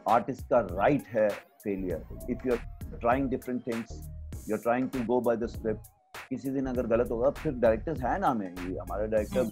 आर्टिस्ट 0.06 0.48
का 0.50 0.58
राइट 0.72 1.06
है 1.06 1.28
failure 1.64 2.30
if 2.30 2.46
you 2.46 2.52
are 2.52 2.98
trying 2.98 3.28
different 3.30 3.66
things 3.66 3.92
you 4.48 4.56
are 4.56 4.62
trying 4.62 4.88
to 4.90 5.04
go 5.04 5.20
by 5.20 5.36
the 5.36 5.46
script 5.46 6.26
किसी 6.28 6.50
दिन 6.50 6.66
अगर 6.66 6.86
गलत 6.86 7.10
होगा, 7.10 7.30
फिर 7.30 7.52
डायरेक्टर्स 7.54 8.00
है 8.00 8.18
ना 8.20 8.28
हमें 8.28 8.54
हमारे 8.54 9.06
डायरेक्टर 9.06 9.50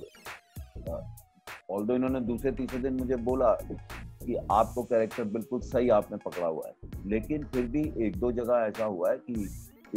ऑल 1.71 1.91
इन्होंने 1.91 2.21
दूसरे 2.21 2.53
तीसरे 2.53 2.79
दिन 2.79 2.95
मुझे 2.95 3.17
बोला 3.25 3.53
कि 3.63 4.37
आपको 4.51 4.83
कैरेक्टर 4.83 5.25
बिल्कुल 5.25 5.61
सही 5.63 5.89
आपने 5.91 6.17
पकड़ा 6.17 6.47
हुआ 6.47 6.67
है। 6.67 6.86
लेकिन 7.13 7.45
फिर 7.55 7.67
भी 7.77 7.83
एक 8.07 8.17
दो 8.21 8.33
जगह 8.33 8.67
ऐसा 8.67 8.85
हुआ 8.85 9.11
है 9.11 9.19
कि 9.29 9.49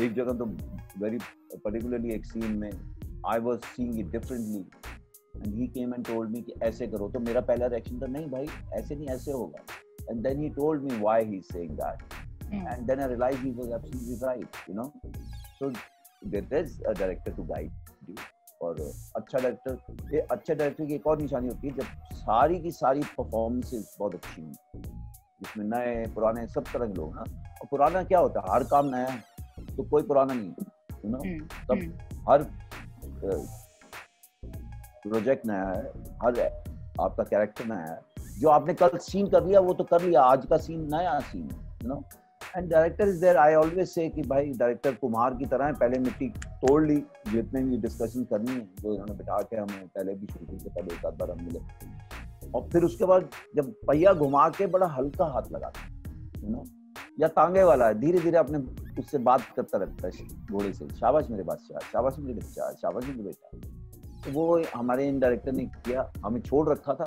एक 0.03 0.13
जगह 0.13 0.37
तो 0.37 0.45
वेरी 1.03 1.17
पर्टिकुलरली 1.55 2.13
एक 2.13 2.25
सीन 2.25 2.57
में 2.59 2.71
I 3.27 3.39
was 3.39 3.59
seeing 3.65 3.99
it 3.99 4.11
differently 4.11 4.59
and 5.35 5.53
he 5.55 5.67
came 5.67 5.93
and 5.93 6.05
told 6.07 6.31
me 6.31 6.41
कि 6.41 6.53
ऐसे 6.63 6.87
करो 6.87 7.09
तो 7.09 7.19
मेरा 7.19 7.41
पहला 7.51 7.67
रिएक्शन 7.75 7.99
था 8.01 8.07
नहीं 8.07 8.29
भाई 8.29 8.47
ऐसे 8.79 8.95
नहीं 8.95 9.07
ऐसे 9.15 9.31
होगा 9.31 9.63
and 10.09 10.23
then 10.27 10.43
he 10.43 10.49
told 10.55 10.91
me 10.91 10.99
why 10.99 11.25
he 11.25 11.37
is 11.37 11.53
saying 11.53 11.77
that 11.77 12.19
and 12.51 12.87
then 12.87 12.99
I 12.99 13.05
realized 13.05 13.39
he 13.39 13.51
was 13.51 13.71
absolutely 13.71 14.15
right, 14.21 14.55
you 14.67 14.73
know. 14.73 14.93
So 15.59 15.71
there 16.21 16.45
is 16.51 16.79
a 16.87 16.93
director 16.95 17.31
to 17.31 17.43
guide 17.43 17.71
you. 18.07 18.15
और 18.61 18.79
अच्छा 19.17 19.39
डायरेक्टर 19.39 20.13
ये 20.13 20.19
अच्छे 20.21 20.55
डायरेक्टर 20.55 20.85
की 20.85 20.93
एक 20.93 21.05
और 21.07 21.21
निशानी 21.21 21.47
होती 21.47 21.67
है 21.67 21.73
जब 21.75 22.15
सारी 22.15 22.59
की 22.61 22.71
सारी 22.71 23.01
परफॉर्मेंसेस 23.17 23.95
बहुत 23.99 24.15
अच्छी 24.15 24.41
हैं 24.41 24.98
जिसमें 25.41 25.65
नए 25.67 26.05
पुराने 26.15 26.45
सब 26.47 26.63
तरह 26.73 26.87
के 26.87 26.93
लोग 26.93 27.15
ना 27.15 27.21
और 27.21 27.67
पुराना 27.71 28.03
क्या 28.03 28.19
होता 28.19 28.39
है? 28.39 28.53
हर 28.53 28.63
काम 28.71 28.85
नया 28.95 29.07
है 29.07 29.23
तो 29.75 29.83
कोई 29.89 30.03
पुराना 30.03 30.33
नहीं 30.33 30.49
यू 31.05 31.11
नो 31.11 31.17
हम्म, 31.17 31.91
हर 32.29 32.43
प्रोजेक्ट 35.03 35.45
नया 35.47 35.65
है 35.65 35.81
हर 36.23 36.39
आपका 37.01 37.23
कैरेक्टर 37.23 37.65
नया 37.65 37.91
है। 37.91 37.99
जो 38.39 38.49
आपने 38.49 38.73
कल 38.73 38.97
सीन 39.01 39.27
कर 39.29 39.45
लिया 39.45 39.59
वो 39.59 39.73
तो 39.73 39.83
कर 39.83 40.01
लिया 40.01 40.21
आज 40.23 40.45
का 40.49 40.57
सीन 40.65 40.87
नया 40.95 41.19
सीन 41.31 41.49
है 41.51 41.57
you 41.83 41.89
know 41.89 42.03
and 42.55 42.69
director 42.69 43.07
is 43.07 43.19
there 43.21 43.37
I 43.37 43.53
always 43.55 43.87
say 43.89 44.07
कि 44.09 44.21
भाई 44.27 44.51
डायरेक्टर 44.59 44.93
कुम्हार 45.01 45.33
की 45.37 45.45
तरह 45.45 45.65
है 45.65 45.73
पहले 45.79 45.99
मिट्टी 45.99 46.27
तोड़ 46.63 46.81
ली 46.85 46.95
जितने 47.31 47.63
भी 47.63 47.77
डिस्कशन 47.77 48.23
करनी 48.31 48.51
है 48.51 48.59
जो 48.81 48.93
इन्होंने 48.93 49.13
बिठा 49.13 49.41
के 49.41 49.57
हमें 49.57 49.87
पहले 49.87 50.15
भी 50.15 50.27
शूटिंग 50.27 50.59
से 50.59 50.69
पहले 50.69 50.95
एक 50.95 51.05
आध 51.05 51.17
बार 51.19 51.31
हम 51.31 51.43
मिले। 51.45 51.59
और 52.55 52.69
फिर 52.69 52.83
उसके 52.83 53.05
बाद 53.05 53.29
जब 53.55 53.73
पहिया 53.87 54.13
घुमा 54.13 54.49
के 54.49 54.67
बड़ा 54.67 54.87
हल्का 54.87 55.25
हाथ 55.25 55.51
लगा 55.51 55.71
यू 56.37 56.49
नो? 56.49 56.65
या 57.19 57.27
तांगे 57.27 57.63
वाला 57.63 57.87
है 57.87 57.99
धीरे 57.99 58.19
धीरे 58.19 58.37
अपने 58.37 58.57
उससे 58.99 59.17
बात 59.17 59.41
करता 59.55 59.77
रहता 59.77 60.07
है 60.07 60.27
घोड़े 60.51 60.73
से, 60.73 60.87
शाबाश 60.89 61.29
मेरे 61.29 61.43
बादशाह, 61.43 61.79
शाबाश 61.79 62.15
मेरे 62.19 62.33
बच्चा, 62.33 62.71
शाबाश 62.71 63.05
मेरे 63.05 63.23
बेटा। 63.23 63.57
तो 64.25 64.31
वो 64.31 64.63
हमारे 64.75 65.07
इन 65.07 65.19
डायरेक्टर 65.19 65.51
ने 65.51 65.65
किया, 65.65 66.11
हमें 66.25 66.41
छोड़ 66.41 66.69
रखा 66.69 66.93
था 66.93 67.05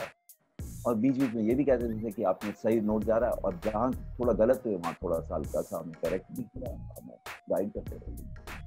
और 0.87 0.95
बीच 0.95 1.19
बीच 1.19 1.35
में 1.35 1.43
ये 1.43 1.55
भी 1.55 1.65
कहते 1.65 2.05
थे 2.05 2.11
कि 2.11 2.23
आपने 2.23 2.53
सही 2.53 2.81
नोट 2.81 3.05
जा 3.05 3.17
रहा 3.17 3.31
है 3.31 3.37
और 3.37 3.61
जहाँ 3.65 3.93
थोड़ा 3.93 4.33
गलत 4.33 4.63
हुए, 4.67 4.77
वहाँ 4.77 4.95
थोड़ा 5.03 5.21
सा 5.21 5.35
हल्का 5.35 5.61
सा 5.61 5.79
हमें 5.79 5.95
करेक्ट 6.03 6.33
भी 6.33 6.43
किया, 6.43 6.73
हमें 6.73 7.17
गाइड 7.51 7.73
करते 7.73 7.97
रहे। 7.97 8.62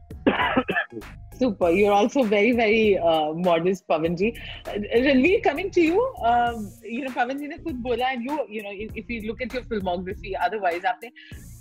Super. 1.38 1.70
You're 1.70 1.92
also 1.92 2.24
very, 2.24 2.54
very 2.54 2.98
uh, 2.98 3.34
modest, 3.34 3.86
Pavan 3.88 4.18
ji. 4.18 4.38
Uh, 4.66 4.72
Ranveer, 5.06 5.44
coming 5.44 5.70
to 5.72 5.82
you, 5.82 6.14
um, 6.24 6.72
you 6.82 7.04
know, 7.04 7.12
Pavan 7.12 7.40
ji 7.40 7.48
ने 7.48 7.58
खुद 7.64 7.82
बोला, 7.84 8.14
and 8.14 8.24
you, 8.24 8.46
you 8.50 8.64
know, 8.64 8.72
if, 8.72 8.92
if 8.96 9.10
you 9.10 9.22
look 9.28 9.42
at 9.42 9.54
your 9.54 9.64
filmography, 9.64 10.34
otherwise 10.42 10.86
आपने 10.86 11.12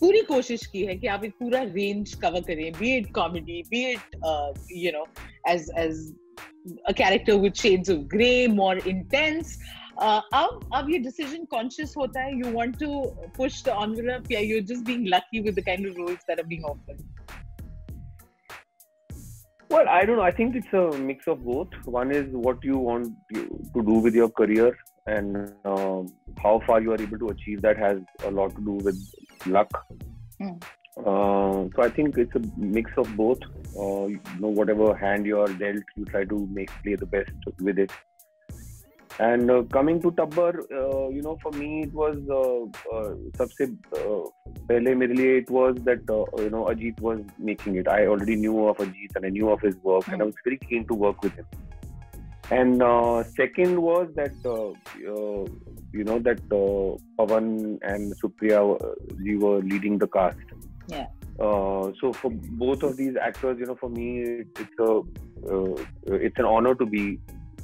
पूरी 0.01 0.21
कोशिश 0.29 0.67
की 0.67 0.85
है 0.87 0.95
कि 0.97 1.07
आप 1.09 1.25
एक 1.25 1.33
पूरा 1.41 1.63
range 1.75 2.15
cover 2.21 2.41
करें, 2.41 2.73
be 2.79 2.97
it 2.99 3.13
comedy, 3.13 3.65
be 3.71 3.85
it, 3.95 4.19
uh, 4.23 4.53
you 4.69 4.93
know, 4.93 5.07
as 5.47 5.71
as 5.77 6.13
a 6.87 6.95
character 6.95 7.37
with 7.37 7.57
shades 7.57 7.89
of 7.89 8.09
grey, 8.09 8.47
more 8.47 8.77
intense. 8.77 9.59
Uh, 9.99 10.21
अब 10.35 10.71
अब 10.75 10.91
ये 10.91 11.03
decision 11.03 11.47
conscious 11.53 11.97
होता 11.97 12.21
है, 12.21 12.33
you 12.43 12.53
want 12.53 12.79
to 12.79 13.13
push 13.35 13.63
the 13.63 13.77
envelope, 13.77 14.31
yeah, 14.31 14.41
you're 14.41 14.67
just 14.73 14.85
being 14.85 15.05
lucky 15.07 15.41
with 15.41 15.57
the 15.57 15.63
kind 15.63 15.87
of 15.87 15.97
roles 15.97 16.19
that 16.29 16.39
are 16.39 16.49
being 16.55 16.65
offered. 16.65 17.03
Well, 19.71 19.89
I 19.89 20.05
don't 20.05 20.17
know. 20.17 20.23
I 20.23 20.31
think 20.31 20.57
it's 20.57 20.73
a 20.73 20.97
mix 20.99 21.27
of 21.27 21.45
both. 21.45 21.69
One 21.85 22.11
is 22.13 22.27
what 22.33 22.63
you 22.63 22.79
want 22.79 23.13
to 23.35 23.49
do 23.75 23.95
with 24.07 24.15
your 24.15 24.29
career, 24.29 24.77
and 25.07 25.53
um, 25.65 26.13
how 26.43 26.61
far 26.67 26.81
you 26.81 26.93
are 26.93 27.01
able 27.01 27.19
to 27.19 27.29
achieve 27.29 27.63
that 27.63 27.77
has 27.77 27.99
a 28.25 28.31
lot 28.31 28.55
to 28.57 28.63
do 28.63 28.73
with 28.73 28.99
luck. 29.47 29.71
Hmm. 30.39 30.53
Uh, 30.97 31.67
so 31.75 31.83
I 31.83 31.89
think 31.89 32.17
it's 32.19 32.35
a 32.37 32.41
mix 32.57 32.91
of 32.97 33.17
both. 33.17 33.41
Uh, 33.77 34.07
you 34.07 34.21
know, 34.39 34.49
whatever 34.49 34.95
hand 34.95 35.27
you 35.27 35.41
are 35.41 35.49
dealt, 35.49 35.83
you 35.97 36.05
try 36.05 36.25
to 36.25 36.47
make 36.53 36.71
play 36.83 36.95
the 36.95 37.07
best 37.07 37.33
with 37.61 37.79
it. 37.79 37.91
And 39.20 39.52
uh, 39.52 39.64
coming 39.64 40.02
to 40.02 40.12
Tabbar, 40.12 40.60
uh, 40.72 41.10
you 41.10 41.22
know, 41.22 41.38
for 41.42 41.52
me 41.52 41.84
it 41.84 41.94
was 41.94 42.18
uh, 42.30 42.96
uh, 42.96 43.16
सबसे 43.38 43.66
uh, 43.98 44.30
पहले 44.70 44.94
मेरे 44.96 45.14
लिए 45.14 45.38
it 45.42 45.50
was 45.50 45.76
that 45.88 46.10
uh, 46.10 46.26
you 46.42 46.50
know 46.50 46.66
Ajit 46.66 47.02
was 47.02 47.20
making 47.38 47.76
it. 47.76 47.88
I 47.88 48.06
already 48.06 48.36
knew 48.36 48.68
of 48.68 48.78
Ajit 48.78 49.16
and 49.16 49.26
I 49.26 49.30
knew 49.30 49.50
of 49.50 49.60
his 49.62 49.76
work, 49.84 50.08
and 50.08 50.22
I 50.22 50.26
was 50.26 50.36
very 50.46 50.58
keen 50.58 50.86
to 50.88 50.94
work 50.94 51.22
with 51.24 51.34
him. 51.34 51.46
And 52.52 52.82
uh, 52.82 53.24
second 53.24 53.82
was 53.82 54.08
that 54.16 54.34
uh, 54.46 54.70
uh, 55.14 55.46
you 55.94 56.04
know 56.04 56.20
that 56.20 56.40
uh, 56.52 56.98
Pavan 57.20 57.78
and 57.82 58.14
Supriya 58.22 58.62
uh, 58.82 58.96
we 59.24 59.38
were 59.38 59.60
leading 59.62 59.98
the 59.98 60.08
cast. 60.08 60.38
Yeah. 60.88 61.08
Uh, 61.40 61.92
so 62.00 62.12
for 62.14 62.32
both 62.32 62.84
of 62.84 62.98
these 62.98 63.16
actors, 63.16 63.58
you 63.60 63.66
know, 63.66 63.76
for 63.76 63.90
me 63.90 64.22
it, 64.22 64.48
it's 64.60 64.80
a 64.80 65.02
uh, 65.54 65.76
it's 66.30 66.38
an 66.40 66.46
honor 66.46 66.74
to 66.76 66.86
be 66.86 67.20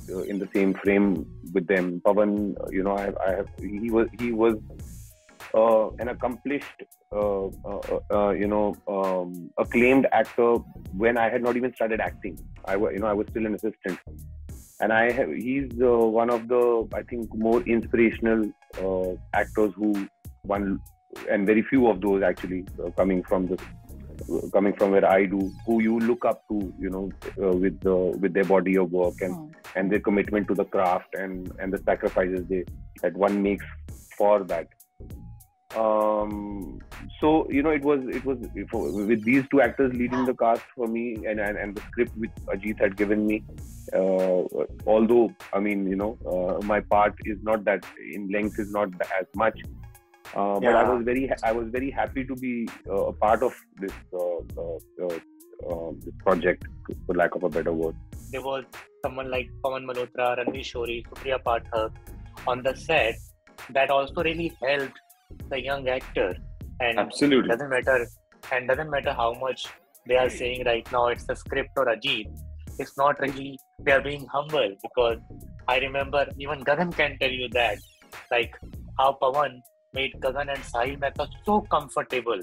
uh, 0.09 0.23
in 0.23 0.39
the 0.39 0.49
same 0.55 0.75
frame 0.75 1.27
with 1.53 1.67
them. 1.67 2.01
Pavan, 2.05 2.57
uh, 2.61 2.69
you 2.71 2.83
know, 2.83 2.97
I, 2.97 3.13
I 3.27 3.31
have, 3.37 3.49
he 3.59 3.91
was 3.91 4.09
he 4.19 4.33
was 4.33 4.57
uh, 5.55 5.91
an 5.99 6.09
accomplished, 6.09 6.83
uh, 7.13 7.47
uh, 7.47 8.01
uh, 8.11 8.31
you 8.31 8.47
know, 8.47 8.77
um, 8.89 9.51
acclaimed 9.59 10.07
actor 10.13 10.57
when 10.97 11.19
I 11.19 11.29
had 11.29 11.43
not 11.43 11.57
even 11.57 11.75
started 11.75 12.01
acting. 12.01 12.39
I 12.65 12.77
you 12.77 12.99
know 12.99 13.07
I 13.07 13.13
was 13.13 13.27
still 13.31 13.47
an 13.47 13.55
assistant, 13.55 13.99
and 14.81 14.93
I 14.93 15.11
have, 15.11 15.31
he's 15.33 15.71
uh, 15.81 15.97
one 15.97 16.31
of 16.31 16.49
the 16.49 16.89
I 16.95 17.03
think 17.03 17.35
more 17.35 17.63
inspirational 17.63 18.51
uh, 18.81 19.17
actors 19.35 19.73
who 19.75 20.09
one 20.43 20.81
and 21.29 21.47
very 21.47 21.63
few 21.63 21.89
of 21.89 22.01
those 22.01 22.23
actually 22.23 22.65
uh, 22.85 22.91
coming 22.91 23.23
from 23.25 23.47
the 23.47 23.59
coming 24.53 24.73
from 24.75 24.91
where 24.93 25.09
I 25.11 25.27
do 25.27 25.53
who 25.67 25.83
you 25.83 25.99
look 26.01 26.25
up 26.25 26.47
to 26.49 26.73
you 26.79 26.91
know 26.91 27.11
uh, 27.43 27.53
with 27.53 27.81
the 27.81 27.95
with 27.95 28.35
their 28.35 28.45
body 28.45 28.77
of 28.77 28.91
work 28.93 29.21
and 29.21 29.35
Hmm. 29.35 29.47
and 29.77 29.93
their 29.93 30.01
commitment 30.01 30.49
to 30.49 30.55
the 30.55 30.65
craft 30.65 31.15
and 31.15 31.53
and 31.59 31.73
the 31.73 31.79
sacrifices 31.79 32.47
they 32.49 32.65
that 33.03 33.17
one 33.17 33.43
makes 33.43 33.65
for 34.19 34.43
that 34.45 34.69
um 35.77 36.81
so 37.21 37.49
you 37.49 37.63
know 37.63 37.71
it 37.71 37.83
was 37.83 38.01
it 38.09 38.25
was 38.25 38.39
for, 38.71 38.91
with 38.91 39.25
these 39.25 39.45
two 39.51 39.61
actors 39.61 39.93
leading 39.95 40.25
the 40.25 40.35
cast 40.35 40.63
for 40.75 40.89
me 40.89 41.15
and 41.27 41.39
and, 41.39 41.57
and 41.57 41.77
the 41.77 41.83
script 41.83 42.17
which 42.17 42.31
ajit 42.55 42.81
had 42.81 42.97
given 42.97 43.25
me 43.27 43.45
uh, 43.93 44.43
although 44.87 45.33
i 45.53 45.61
mean 45.61 45.87
you 45.89 45.95
know 45.95 46.19
uh, 46.33 46.65
my 46.67 46.81
part 46.81 47.15
is 47.25 47.39
not 47.43 47.65
that 47.65 47.85
in 48.13 48.29
length 48.31 48.59
is 48.59 48.73
not 48.73 48.89
as 49.21 49.27
much 49.35 49.61
uh, 50.35 50.61
but 50.61 50.75
i 50.75 50.85
was 50.93 51.05
very 51.05 51.31
i 51.43 51.53
was 51.53 51.69
very 51.69 51.91
happy 51.91 52.25
to 52.25 52.35
be 52.37 52.69
uh, 52.89 53.05
a 53.07 53.13
part 53.13 53.43
of 53.43 53.55
this 53.81 53.93
uh, 54.15 54.39
uh, 54.63 55.91
this 56.05 56.15
project 56.25 56.65
for 57.07 57.15
lack 57.15 57.35
of 57.35 57.43
a 57.45 57.49
better 57.49 57.73
word 57.73 57.97
there 58.33 58.43
was 58.43 58.65
someone 59.03 59.31
like 59.31 59.49
Pawan 59.65 59.85
Malhotra, 59.85 60.39
Ranveer 60.39 60.65
Shori, 60.71 61.07
Supriya 61.09 61.43
Pathak 61.43 61.93
on 62.47 62.63
the 62.63 62.75
set 62.77 63.15
that 63.71 63.91
also 63.91 64.23
really 64.23 64.53
helped 64.63 64.99
the 65.49 65.63
young 65.63 65.89
actor. 65.89 66.37
And 66.81 66.99
Absolutely. 66.99 67.49
doesn't 67.49 67.69
matter 67.69 68.07
and 68.53 68.69
doesn't 68.69 68.91
matter 68.91 69.13
how 69.13 69.35
much 69.35 69.67
they 70.07 70.17
are 70.17 70.31
saying 70.31 70.65
right 70.65 70.87
now 70.93 71.09
it's 71.09 71.27
the 71.27 71.37
script 71.37 71.71
or 71.77 71.87
Ajit. 71.87 72.27
It's 72.79 72.97
not 72.97 73.21
really 73.21 73.59
they 73.85 73.93
are 73.93 74.01
being 74.01 74.27
humble 74.33 74.75
because 74.83 75.19
I 75.69 75.79
remember 75.79 76.27
even 76.39 76.65
Gagan 76.65 76.97
can 76.97 77.19
tell 77.19 77.31
you 77.31 77.49
that. 77.51 77.79
Like 78.31 78.55
how 78.99 79.19
Pawan 79.21 79.61
made 79.93 80.15
Gagan 80.21 80.49
and 80.55 80.63
Sahil 80.73 80.99
Mehta 81.01 81.29
so 81.45 81.61
comfortable 81.63 82.41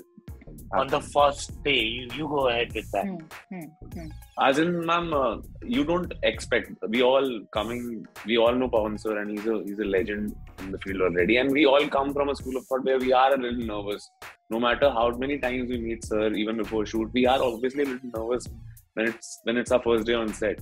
on 0.72 0.88
the 0.88 1.00
first 1.02 1.64
day. 1.64 1.82
You, 1.82 2.08
you 2.16 2.28
go 2.28 2.48
ahead 2.48 2.74
with 2.74 2.90
that. 2.92 3.06
Hmm, 3.06 3.18
hmm, 3.50 3.66
hmm. 3.94 4.08
As 4.40 4.60
in, 4.60 4.86
ma'am, 4.86 5.14
uh, 5.14 5.38
you 5.64 5.84
don't 5.84 6.14
expect. 6.24 6.72
We 6.90 7.02
all 7.04 7.42
coming. 7.52 8.06
We 8.26 8.38
all 8.38 8.54
know 8.54 8.70
Pawan 8.70 9.00
sir, 9.00 9.18
and 9.20 9.32
he's 9.32 9.48
a 9.48 9.64
he's 9.64 9.80
a 9.80 9.86
legend 9.86 10.36
in 10.60 10.72
the 10.72 10.78
field 10.80 11.02
already. 11.02 11.38
And 11.38 11.52
we 11.52 11.66
all 11.66 11.88
come 11.88 12.14
from 12.14 12.30
a 12.30 12.36
school 12.36 12.58
of 12.58 12.66
thought 12.66 12.84
where 12.84 13.00
we 13.00 13.14
are 13.14 13.34
a 13.34 13.38
little 13.38 13.66
nervous. 13.66 14.10
No 14.50 14.60
matter 14.60 14.90
how 14.90 15.10
many 15.12 15.38
times 15.40 15.70
we 15.70 15.78
meet 15.78 16.04
sir, 16.04 16.32
even 16.34 16.58
before 16.58 16.86
shoot, 16.86 17.10
we 17.14 17.26
are 17.26 17.42
obviously 17.42 17.84
a 17.84 17.86
little 17.86 18.10
nervous 18.14 18.48
when 18.94 19.08
it's 19.08 19.40
when 19.44 19.58
it's 19.58 19.72
our 19.72 19.82
first 19.82 20.06
day 20.06 20.14
on 20.14 20.34
set. 20.34 20.60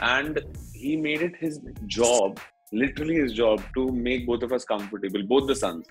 And 0.00 0.40
he 0.72 0.96
made 0.96 1.22
it 1.22 1.36
his 1.36 1.60
job, 1.86 2.40
literally 2.72 3.16
his 3.16 3.32
job, 3.32 3.62
to 3.74 3.88
make 3.92 4.26
both 4.26 4.42
of 4.42 4.52
us 4.52 4.64
comfortable, 4.64 5.22
both 5.22 5.46
the 5.46 5.54
sons. 5.54 5.86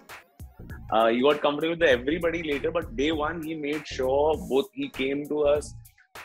Uh, 0.91 1.07
he 1.07 1.21
got 1.21 1.41
comfortable 1.41 1.75
with 1.75 1.83
everybody 1.83 2.43
later, 2.43 2.71
but 2.71 2.95
day 2.95 3.11
one 3.11 3.41
he 3.41 3.55
made 3.55 3.87
sure 3.87 4.35
both 4.49 4.67
he 4.73 4.89
came 4.89 5.27
to 5.27 5.43
us 5.43 5.73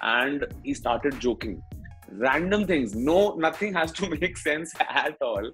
and 0.03 0.45
he 0.65 0.75
started 0.75 1.19
joking. 1.21 1.63
Random 2.11 2.67
things, 2.67 2.95
no, 2.95 3.35
nothing 3.35 3.73
has 3.75 3.93
to 3.93 4.09
make 4.21 4.37
sense 4.37 4.75
at 4.81 5.17
all. 5.21 5.51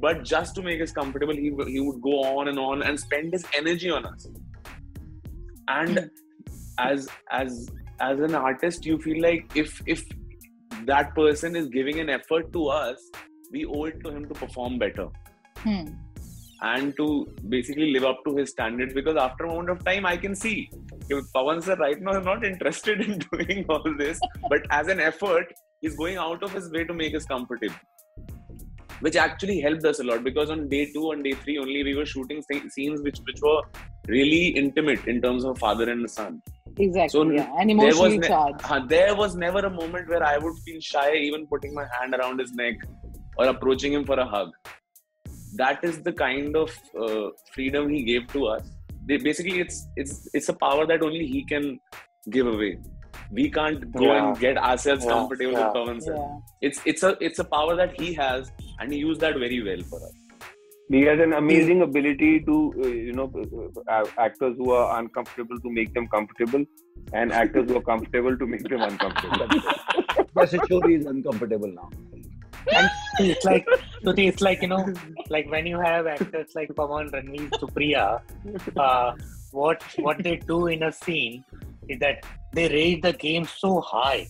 But 0.00 0.24
just 0.24 0.54
to 0.56 0.62
make 0.62 0.80
us 0.80 0.92
comfortable, 0.92 1.34
he, 1.34 1.52
he 1.68 1.80
would 1.80 2.00
go 2.00 2.22
on 2.22 2.48
and 2.48 2.58
on 2.58 2.82
and 2.82 2.98
spend 2.98 3.32
his 3.32 3.44
energy 3.56 3.90
on 3.90 4.06
us. 4.06 4.26
And 5.68 6.10
as 6.78 7.08
as 7.30 7.68
as 8.00 8.18
an 8.20 8.34
artist, 8.34 8.86
you 8.86 8.98
feel 8.98 9.22
like 9.22 9.50
if 9.54 9.80
if 9.86 10.04
that 10.84 11.14
person 11.14 11.54
is 11.54 11.68
giving 11.68 12.00
an 12.00 12.08
effort 12.08 12.52
to 12.52 12.66
us, 12.68 13.10
we 13.50 13.64
owe 13.64 13.84
it 13.84 14.02
to 14.04 14.10
him 14.10 14.26
to 14.28 14.34
perform 14.34 14.78
better 14.78 15.08
Hmm. 15.58 15.86
and 16.62 16.96
to 16.98 17.06
basically 17.48 17.90
live 17.92 18.04
up 18.04 18.18
to 18.26 18.36
his 18.36 18.50
standards 18.50 18.94
because 18.94 19.16
after 19.16 19.44
a 19.44 19.48
moment 19.48 19.70
of 19.70 19.84
time 19.84 20.06
I 20.06 20.16
can 20.16 20.34
see 20.34 20.70
if 21.08 21.24
Pawan 21.34 21.62
sir 21.62 21.76
right 21.76 22.00
now 22.00 22.18
is 22.18 22.24
not 22.24 22.44
interested 22.44 23.00
in 23.00 23.18
doing 23.32 23.64
all 23.68 23.84
this, 23.98 24.20
but 24.48 24.62
as 24.70 24.88
an 24.88 25.00
effort, 25.00 25.52
he's 25.80 25.96
going 25.96 26.16
out 26.16 26.42
of 26.42 26.52
his 26.52 26.70
way 26.70 26.84
to 26.84 26.94
make 26.94 27.14
us 27.14 27.24
comfortable. 27.24 27.74
Which 29.00 29.16
actually 29.16 29.60
helped 29.60 29.84
us 29.86 29.98
a 30.00 30.04
lot 30.04 30.22
because 30.22 30.50
on 30.50 30.68
day 30.68 30.92
two 30.92 31.10
and 31.12 31.24
day 31.24 31.32
three 31.32 31.58
only 31.58 31.82
we 31.82 31.94
were 31.96 32.04
shooting 32.06 32.42
scenes 32.48 33.00
which 33.02 33.18
which 33.28 33.40
were 33.40 33.62
really 34.08 34.48
intimate 34.62 35.06
in 35.08 35.20
terms 35.22 35.44
of 35.44 35.58
father 35.58 35.90
and 35.90 36.08
son. 36.10 36.42
Exactly. 36.76 37.08
So, 37.08 37.30
yeah. 37.30 37.50
And 37.58 37.70
there 37.80 37.96
was 38.02 38.14
ne- 38.16 38.28
charged. 38.28 38.60
Uh, 38.64 38.80
there 38.86 39.14
was 39.16 39.34
never 39.36 39.60
a 39.60 39.70
moment 39.70 40.08
where 40.08 40.22
I 40.22 40.36
would 40.38 40.56
feel 40.66 40.80
shy 40.80 41.14
even 41.14 41.46
putting 41.46 41.74
my 41.74 41.86
hand 41.98 42.14
around 42.14 42.38
his 42.40 42.52
neck 42.52 42.76
or 43.36 43.46
approaching 43.46 43.92
him 43.92 44.04
for 44.04 44.18
a 44.18 44.24
hug. 44.26 44.50
That 45.56 45.82
is 45.84 46.02
the 46.02 46.12
kind 46.12 46.56
of 46.56 46.70
uh, 46.98 47.30
freedom 47.54 47.88
he 47.88 48.02
gave 48.04 48.26
to 48.28 48.46
us. 48.46 48.62
They, 49.06 49.16
basically, 49.16 49.60
it's 49.60 49.86
it's 49.96 50.28
it's 50.34 50.48
a 50.48 50.52
power 50.54 50.86
that 50.86 51.02
only 51.02 51.26
he 51.26 51.44
can 51.44 51.78
give 52.30 52.46
away. 52.46 52.78
We 53.32 53.50
can't 53.50 53.90
go 53.92 54.04
Yeah. 54.06 54.28
and 54.28 54.38
get 54.38 54.58
ourselves 54.58 55.04
Yeah. 55.04 55.12
comfortable 55.12 55.52
Yeah. 55.52 55.66
with 55.66 55.74
Pawan 55.76 56.02
sir. 56.02 56.14
Yeah. 56.16 56.68
It's 56.68 56.80
it's 56.84 57.02
a 57.02 57.16
it's 57.20 57.38
a 57.38 57.44
power 57.44 57.74
that 57.76 58.00
he 58.00 58.12
has, 58.14 58.52
and 58.78 58.92
he 58.92 58.98
used 58.98 59.20
that 59.20 59.38
very 59.38 59.62
well 59.62 59.82
for 59.90 60.00
us. 60.08 60.12
He 60.92 61.02
has 61.02 61.20
an 61.20 61.34
amazing 61.34 61.82
ability 61.82 62.40
to, 62.46 62.54
uh, 62.84 62.88
you 62.88 63.12
know, 63.12 63.26
uh, 63.86 64.04
actors 64.18 64.56
who 64.56 64.72
are 64.72 64.98
uncomfortable 65.00 65.60
to 65.66 65.70
make 65.70 65.92
them 65.94 66.08
comfortable, 66.08 66.64
and 67.12 67.32
actors 67.32 67.68
who 67.70 67.76
are 67.76 67.86
comfortable 67.90 68.36
to 68.36 68.46
make 68.54 68.64
them 68.72 68.80
uncomfortable. 68.82 69.46
Yes, 70.36 70.52
Shori 70.68 70.98
is 70.98 71.06
uncomfortable 71.06 71.68
now. 71.68 71.90
It's 73.18 73.44
like 73.44 73.66
Tuti, 74.04 74.28
it's 74.28 74.40
like 74.40 74.62
you 74.62 74.68
know, 74.68 74.92
like 75.28 75.50
when 75.50 75.66
you 75.66 75.78
have 75.78 76.06
actors 76.06 76.50
like 76.54 76.68
Pawan, 76.70 77.10
Ranveer, 77.10 77.50
Supriya, 77.50 78.20
uh, 78.76 79.12
what 79.52 79.82
what 79.98 80.22
they 80.22 80.36
do 80.36 80.66
in 80.68 80.82
a 80.82 80.92
scene 80.92 81.44
is 81.88 81.98
that 82.00 82.24
they 82.52 82.68
raise 82.68 83.00
the 83.02 83.12
game 83.12 83.44
so 83.44 83.80
high, 83.80 84.26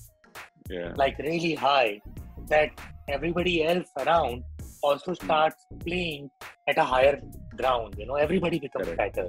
Yeah. 0.69 0.93
like 0.97 1.19
really 1.19 1.55
high, 1.55 2.01
that 2.49 2.71
everybody 3.09 3.65
else 3.65 3.89
around 3.99 4.45
also 4.83 5.15
starts 5.15 5.67
playing 5.85 6.31
at 6.69 6.79
a 6.79 6.85
higher 6.85 7.21
ground. 7.57 7.95
You 7.99 8.07
know, 8.07 8.15
everybody 8.15 8.59
becomes 8.59 8.87
Correct. 8.87 9.17
better. 9.17 9.29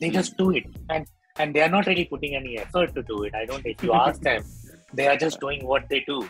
They 0.00 0.10
just 0.10 0.36
do 0.36 0.50
it, 0.50 0.64
and 0.88 1.06
and 1.38 1.54
they 1.54 1.62
are 1.62 1.68
not 1.68 1.86
really 1.86 2.04
putting 2.06 2.34
any 2.34 2.58
effort 2.58 2.94
to 2.94 3.02
do 3.02 3.22
it. 3.24 3.34
I 3.34 3.44
don't. 3.44 3.64
If 3.64 3.82
you 3.82 3.92
ask 3.92 4.20
them, 4.20 4.42
they 4.92 5.06
are 5.06 5.16
just 5.16 5.40
doing 5.40 5.64
what 5.64 5.88
they 5.88 6.00
do, 6.06 6.28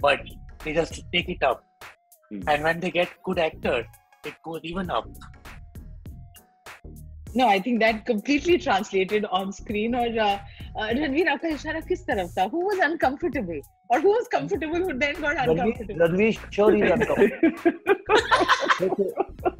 but 0.00 0.20
they 0.68 0.74
just 0.74 1.02
take 1.16 1.28
it 1.28 1.42
up. 1.42 1.64
Hmm. 2.30 2.48
And 2.48 2.62
when 2.62 2.80
they 2.80 2.90
get 2.90 3.08
good 3.24 3.38
actors, 3.38 3.86
it 4.24 4.34
goes 4.44 4.60
even 4.62 4.90
up. 4.90 5.06
No, 7.34 7.46
I 7.46 7.58
think 7.60 7.80
that 7.80 8.04
completely 8.06 8.58
translated 8.58 9.26
on 9.38 9.52
screen. 9.52 9.94
और 9.94 10.18
uh, 10.18 10.38
uh, 10.76 10.92
Ranveer 10.98 11.28
आपका 11.28 11.48
इशारा 11.48 11.80
किस 11.88 12.06
तरफ़ 12.06 12.30
था? 12.38 12.46
Who 12.52 12.60
was 12.68 12.78
uncomfortable? 12.86 13.60
Or 13.90 14.00
who 14.00 14.14
was 14.14 14.30
comfortable 14.36 14.86
who 14.86 14.94
then 15.02 15.20
got 15.24 15.42
uncomfortable? 15.44 16.06
Ranveer 16.06 16.32
Shori 16.56 16.80
is 16.86 16.92
uncomfortable. 16.96 17.52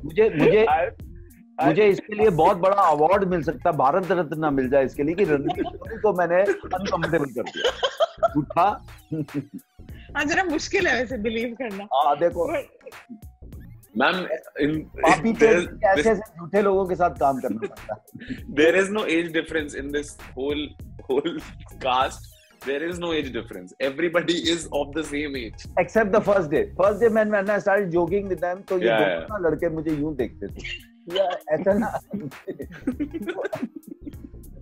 मुझे 0.05 0.31
मुझे 0.39 0.65
I- 0.71 0.91
मुझे 1.67 1.87
इसके 1.91 2.15
लिए 2.17 2.31
बहुत 2.41 2.57
बड़ा 2.65 2.83
अवार्ड 2.83 3.25
मिल 3.29 3.43
सकता 3.43 3.71
भारत 3.79 4.11
रत्न 4.19 4.39
ना 4.41 4.51
मिल 4.59 4.69
जाए 4.71 4.85
इसके 4.85 5.03
लिए 5.03 5.15
कि 5.15 5.25
रणवीर 5.31 5.65
शोरी 5.65 5.99
को 6.03 6.13
मैंने 6.19 6.43
अनकंफर्टेबल 6.43 7.33
कर 7.39 7.51
दिया 7.51 8.33
उठा 8.41 8.67
हाँ 10.17 10.25
जरा 10.25 10.45
मुश्किल 10.45 10.87
है 10.87 10.95
वैसे 11.01 11.17
बिलीव 11.27 11.55
करना। 11.63 11.87
हाँ 11.95 12.19
देखो। 12.19 12.47
In 14.63 14.75
पापी 15.03 15.33
पे 15.33 15.47
ऐसे 15.47 16.11
ऐसे 16.11 16.15
झूठे 16.15 16.63
लोगों 16.63 16.85
के 16.89 16.95
साथ 16.95 17.19
काम 17.21 17.41
करना 17.41 17.67
पड़ता 17.67 17.95
है। 17.95 18.01
there 18.61 18.75
is 18.83 18.91
no 18.91 19.05
age 19.17 19.33
difference 19.33 19.75
in 19.75 19.89
this 19.97 20.17
whole 20.37 20.63
whole. 21.09 21.39
There 22.67 22.83
is 22.89 22.99
no 22.99 23.13
age 23.13 23.29
difference. 23.33 23.73
Everybody 23.89 24.37
is 24.53 24.63
of 24.79 24.93
the 24.95 25.05
same 25.11 25.37
age. 25.41 25.67
Except 25.81 26.11
the 26.13 26.19
first 26.29 26.51
day 26.51 26.63
first 26.79 27.01
day 27.01 27.09
man 27.19 27.29
man 27.31 27.59
start 27.59 27.89
jogging 27.97 28.29
with 28.29 28.39
them 28.45 28.61
तो 28.71 28.79
ये 28.79 28.89
Yeah, 28.89 28.99
दोनों 28.99 29.27
ना 29.29 29.49
लड़के 29.49 29.69
मुझे 29.77 29.91
यूँ 29.97 30.15
देखते 30.17 30.47
थे। 30.47 30.61
ऐसा 31.55 31.73
ना 31.79 31.89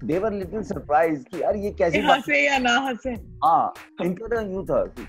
दे 0.06 0.18
वर 0.18 0.32
लिटिल 0.32 0.62
सरप्राइज़ 0.62 1.22
कि 1.24 1.42
यार 1.42 1.56
ये 1.56 1.70
कैसी 1.78 2.00
बात 2.02 2.16
हंसे 2.18 2.40
या 2.46 2.58
ना 2.58 2.76
हंसे 2.86 3.10
हाँ 3.44 3.72
इनका 4.04 4.26
ना 4.34 4.40
यूँ 4.52 4.64
था 4.66 4.84
कि 4.98 5.06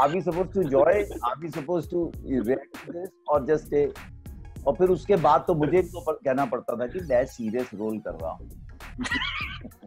are 0.00 0.08
we 0.10 0.20
suppose 0.22 0.48
to 0.54 0.62
joy 0.70 1.02
are 1.24 1.38
we 1.40 1.48
suppose 1.50 1.90
to 1.90 2.10
react 2.26 2.86
to 2.86 2.92
this 2.92 3.08
और 3.28 3.44
जस्ट 3.46 3.66
स्टे 3.66 3.84
और 4.66 4.74
फिर 4.76 4.88
उसके 4.90 5.16
बाद 5.26 5.44
तो 5.46 5.54
मुझे 5.54 5.82
तो 5.82 6.00
पर- 6.06 6.18
कहना 6.24 6.44
पड़ता 6.46 6.76
था 6.76 6.86
कि 6.86 7.00
मैं 7.10 7.24
सीरियस 7.26 7.70
रोल 7.74 7.98
कर 7.98 8.14
रहा 8.14 8.30
हूँ। 8.30 8.50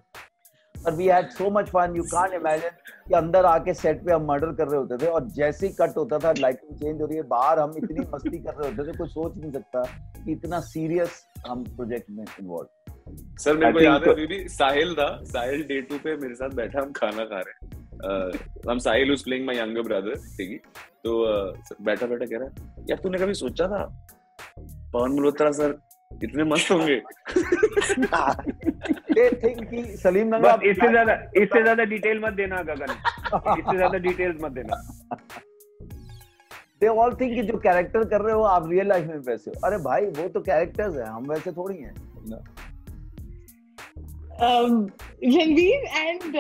पर 0.76 0.94
we 0.96 1.06
had 1.08 1.30
so 1.32 1.50
much 1.50 1.70
fun 1.70 1.94
you 1.96 2.04
can't 2.04 2.34
imagine 2.34 2.70
कि 3.08 3.14
अंदर 3.16 3.46
आके 3.46 3.74
सेट 3.74 4.04
पे 4.06 4.12
हम 4.14 4.26
मर्डर 4.28 4.52
कर 4.56 4.68
रहे 4.68 4.80
होते 4.80 4.98
थे 5.06 5.10
और 5.10 5.28
जैसे 5.36 5.68
ही 5.68 5.74
कट 5.74 5.98
होता 5.98 6.18
था 6.20 6.32
लाइटिंग 6.40 6.78
चेंज 6.80 7.02
हो 7.02 7.06
रही 7.08 7.18
है 7.18 7.24
बाहर 7.30 7.60
हम 7.60 7.74
इतनी 7.78 8.06
मस्ती 8.14 8.38
कर 8.38 8.54
रहे 8.54 8.70
होते 8.72 8.92
थे 8.92 8.98
कोई 8.98 9.08
सोच 9.10 9.38
नहीं 9.38 9.52
सकता 9.52 9.84
कि 10.18 10.32
इतना 10.32 10.60
सीरियस 10.72 11.24
हम 11.48 11.64
प्रोजेक्ट 11.76 12.10
में 12.10 12.24
इन्वॉल्व 12.24 12.93
सर 13.40 13.58
मेरे 13.58 13.72
को 13.74 13.80
याद 13.80 14.04
है. 14.04 14.10
अभी 14.14 14.26
भी 14.28 14.48
साहिल 14.50 14.94
था। 14.96 15.24
साहिल 15.26 15.64
डे 15.68 15.82
टू 15.82 15.98
पे 16.04 16.16
मेरे 16.18 16.36
साथ 16.36 16.50
बैठा 16.56 16.82
हम 16.82 16.92
खाना 16.92 17.26
खा 17.26 17.40
रहे 17.40 17.54
हैं। 17.54 17.60
हम 18.70 18.78
साहिल 18.80 19.12
उस 19.14 19.24
प्लेइंग 19.24 19.46
माय 19.46 19.58
यंगर 19.60 19.82
ब्रदर 19.82 20.16
ठीक 20.38 20.52
है 20.52 20.58
तो 21.04 21.26
uh, 21.26 21.54
बैठा 21.82 22.06
बैठा 22.06 22.26
कह 22.26 22.38
रहा 22.38 22.46
है 22.46 22.52
यार 22.90 23.00
तूने 23.04 23.18
कभी 23.18 23.34
सोचा 23.36 23.68
था? 23.68 23.84
पवन 24.94 25.12
मल्होत्रा 25.14 25.52
सर 25.52 25.78
इतने 26.24 26.44
मस्त 26.44 26.72
होंगे? 26.72 26.96
दे 29.14 29.30
थिंक 29.44 29.70
कि 29.70 29.84
सलीम 29.98 30.28
नंगा 30.28 30.58
इससे 30.66 30.88
ज़्यादा 30.90 31.14
इससे 31.38 31.62
ज़्यादा 31.62 31.84
डिटेल 31.86 32.20
मत 32.26 32.34
देना 32.34 32.62
गगन। 32.64 32.92
इससे 33.60 33.76
ज़्यादा 33.76 33.98
डिटेल्स 34.00 34.38
मत 34.44 34.52
देना। 34.52 34.76
दे 36.82 36.88
ऑल 36.88 37.14
थिंक 37.20 37.34
कि 37.36 37.44
जो 37.44 37.58
कैरेक्टर 37.60 38.04
कर 38.10 38.22
रहे 38.22 38.34
हो 38.34 38.42
आप 38.50 38.70
रियल 38.70 38.88
लाइफ 38.88 39.08
में 39.08 39.18
वैसे 39.28 39.52
हो। 39.52 39.68
अरे 39.68 39.78
भाई 39.84 40.06
वो 40.18 40.28
तो 40.30 40.42
कैरेक्टर्स 40.42 40.96
हैं 40.98 41.06
हम 41.08 41.26
वैसे 41.30 41.52
थोड़ी 41.52 41.78
हैं। 41.78 41.94
रणवीर 44.42 45.86
एंड 45.98 46.36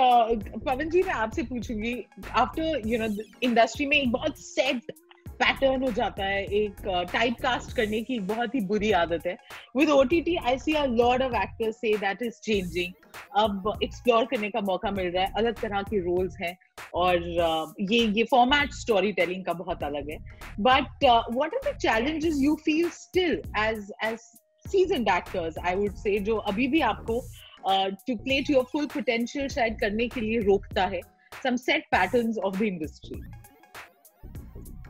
पवन 0.66 0.90
जी 0.90 1.02
मैं 1.04 1.14
आपसे 1.14 1.44
पूछूँगी 1.44 1.96
आफ्टर 2.32 2.82
यू 2.86 3.00
नो 3.00 3.08
इंडस्ट्री 3.44 3.86
में 3.86 3.98
एक 3.98 4.12
बहुत 4.12 4.38
सेट 4.38 4.92
पैटर्न 5.30 5.84
हो 5.84 5.92
जाता 5.92 6.26
है 6.26 6.44
एक 6.56 6.82
टाइप 7.14 7.34
कास्ट 7.42 7.76
करने 7.76 8.02
की 8.02 8.20
बहुत 8.20 8.56
ही 8.56 8.60
बुरी 8.62 8.92
आदत 8.92 9.26
है। 9.28 9.36
With 9.78 9.90
O 9.90 10.04
T 10.04 10.20
T 10.22 10.36
I 10.36 10.58
see 10.60 10.74
lot 10.88 11.22
of 11.22 11.36
actors 11.36 11.76
से 11.76 11.96
दैट 11.98 12.22
इज़ 12.22 12.40
चेंजिंग 12.44 12.94
अब 13.38 13.72
एक्सप्लोर 13.84 14.26
करने 14.26 14.50
का 14.50 14.62
मौका 14.62 14.92
मिल 14.92 15.08
रहा 15.08 15.24
है 15.24 15.34
अलग 15.38 15.62
तरह 15.62 15.82
के 15.82 16.00
रोल्स 16.00 16.38
हैं 16.42 16.58
और 16.94 17.16
uh, 17.16 17.92
ये 17.92 18.00
ये 18.18 18.24
फॉर्मेट 18.24 18.74
स्टोरी 18.74 19.12
टेलिंग 19.12 19.44
का 19.46 19.54
बहुत 19.54 19.84
अलग 19.84 20.10
है। 20.10 20.18
But 20.60 21.04
what 21.04 21.56
are 21.56 21.72
the 21.72 21.78
challenges 21.78 22.36
you 22.40 22.56
feel 22.66 22.90
still 22.90 23.42
as 23.60 23.92
as 24.04 24.20
seasoned 24.66 25.10
actors 25.10 25.58
I 25.66 25.76
would 25.76 25.96
say 25.96 26.20
जो 26.20 26.36
अभी 26.52 26.68
भी 26.68 26.80
आपको 26.92 27.22
to 27.68 28.16
play 28.16 28.42
to 28.42 28.54
your 28.54 28.64
full 28.72 28.86
potential 28.94 29.48
शायद 29.50 29.80
करने 29.80 30.08
के 30.08 30.22
लिए 30.22 30.40
रोकता 30.42 30.86
है। 30.86 31.02
Some 31.44 31.56
set 31.58 31.86
patterns 31.92 32.38
of 32.38 32.58
the 32.58 32.62
industry 32.64 33.22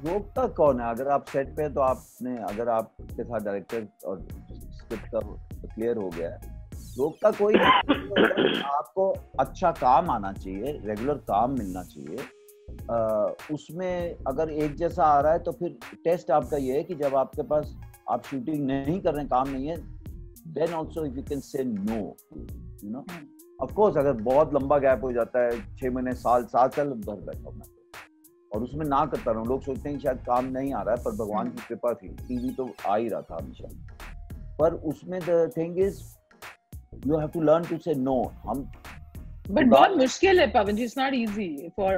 रोकता 0.05 0.47
कौन 0.55 0.79
है? 0.81 0.89
अगर 0.89 1.07
आप 1.09 1.25
सेट 1.25 1.49
पे 1.57 1.67
तो 1.73 1.81
आपने, 1.81 2.35
अगर 2.45 2.69
आपके 2.69 3.23
साथ 3.23 3.39
डायरेक्टर 3.39 3.87
और 4.07 4.21
स्क्रिप्ट 4.71 5.07
का 5.07 5.19
क्लियर 5.65 5.97
हो 5.97 6.09
गया 6.09 6.29
है। 6.29 6.51
रोकता 6.97 7.31
कोई 7.31 7.55
आपको 7.55 9.09
अच्छा 9.39 9.71
काम 9.73 10.09
आना 10.09 10.31
चाहिए 10.33 10.71
रेगुलर 10.85 11.17
काम 11.29 11.51
मिलना 11.51 11.83
चाहिए। 11.83 12.17
उसमें 13.53 14.15
अगर 14.27 14.49
एक 14.53 14.75
जैसा 14.75 15.03
आ 15.05 15.19
रहा 15.19 15.31
है 15.33 15.39
तो 15.39 15.51
फिर 15.51 15.77
टेस्ट 16.03 16.31
आपका 16.31 16.57
ये 16.57 16.77
है 16.77 16.83
कि 16.83 16.95
जब 16.95 17.15
आपके 17.15 17.43
पास 17.43 17.75
आप 18.09 18.25
शूटिंग 18.25 18.65
नहीं 18.67 18.99
कर 19.01 19.13
रहे, 19.13 19.25
काम 19.25 19.49
नहीं 19.49 19.67
है 19.67 19.77
then 20.53 20.73
also 20.73 21.05
you 21.05 21.23
can 21.23 21.39
say 21.41 21.63
no 21.63 22.01
you 22.83 22.89
know 22.89 23.05
of 23.61 23.73
course 23.73 23.97
अगर 23.97 24.13
बहुत 24.23 24.53
लंबा 24.53 24.77
गैप 24.79 25.03
हो 25.03 25.11
जाता 25.13 25.43
है 25.43 25.51
छह 25.75 25.91
महीने 25.91 26.13
साल 26.21 26.43
सात 26.53 26.75
साल 26.75 26.89
घर 26.89 27.15
बैठा 27.15 27.49
हूँ 27.49 27.61
और 28.51 28.63
उसमें 28.63 28.85
ना 28.85 29.05
करता 29.05 29.31
रहूँ। 29.31 29.45
लोग 29.47 29.61
सोचते 29.61 29.89
हैं 29.89 29.99
शायद 29.99 30.17
काम 30.25 30.45
नहीं 30.57 30.73
आ 30.73 30.81
रहा 30.81 30.95
है 30.95 31.03
पर 31.03 31.11
भगवान 31.17 31.47
की 31.49 31.61
कृपा 31.67 31.93
थी। 31.93 32.07
टीवी 32.27 32.49
तो 32.53 32.69
आ 32.87 32.95
ही 32.95 33.07
रहा 33.09 33.21
था 33.21 33.37
हमेशा। 33.41 33.67
पर 34.59 34.73
उसमें 34.89 35.19
the 35.19 35.51
thing 35.57 35.79
is 35.79 36.01
you 37.07 37.17
have 37.19 37.29
to 37.29 37.41
learn 37.41 37.63
to 37.63 37.77
say 37.77 37.95
no 38.01 38.21
हम 38.43 38.61
बट 39.49 39.65
बहुत 39.69 39.97
मुश्किल 39.97 40.39
है 40.39 40.47
Pawan 40.51 40.75
ji. 40.75 40.83
It's 40.83 40.97
not 40.97 41.13
easy 41.13 41.47
for 41.77 41.97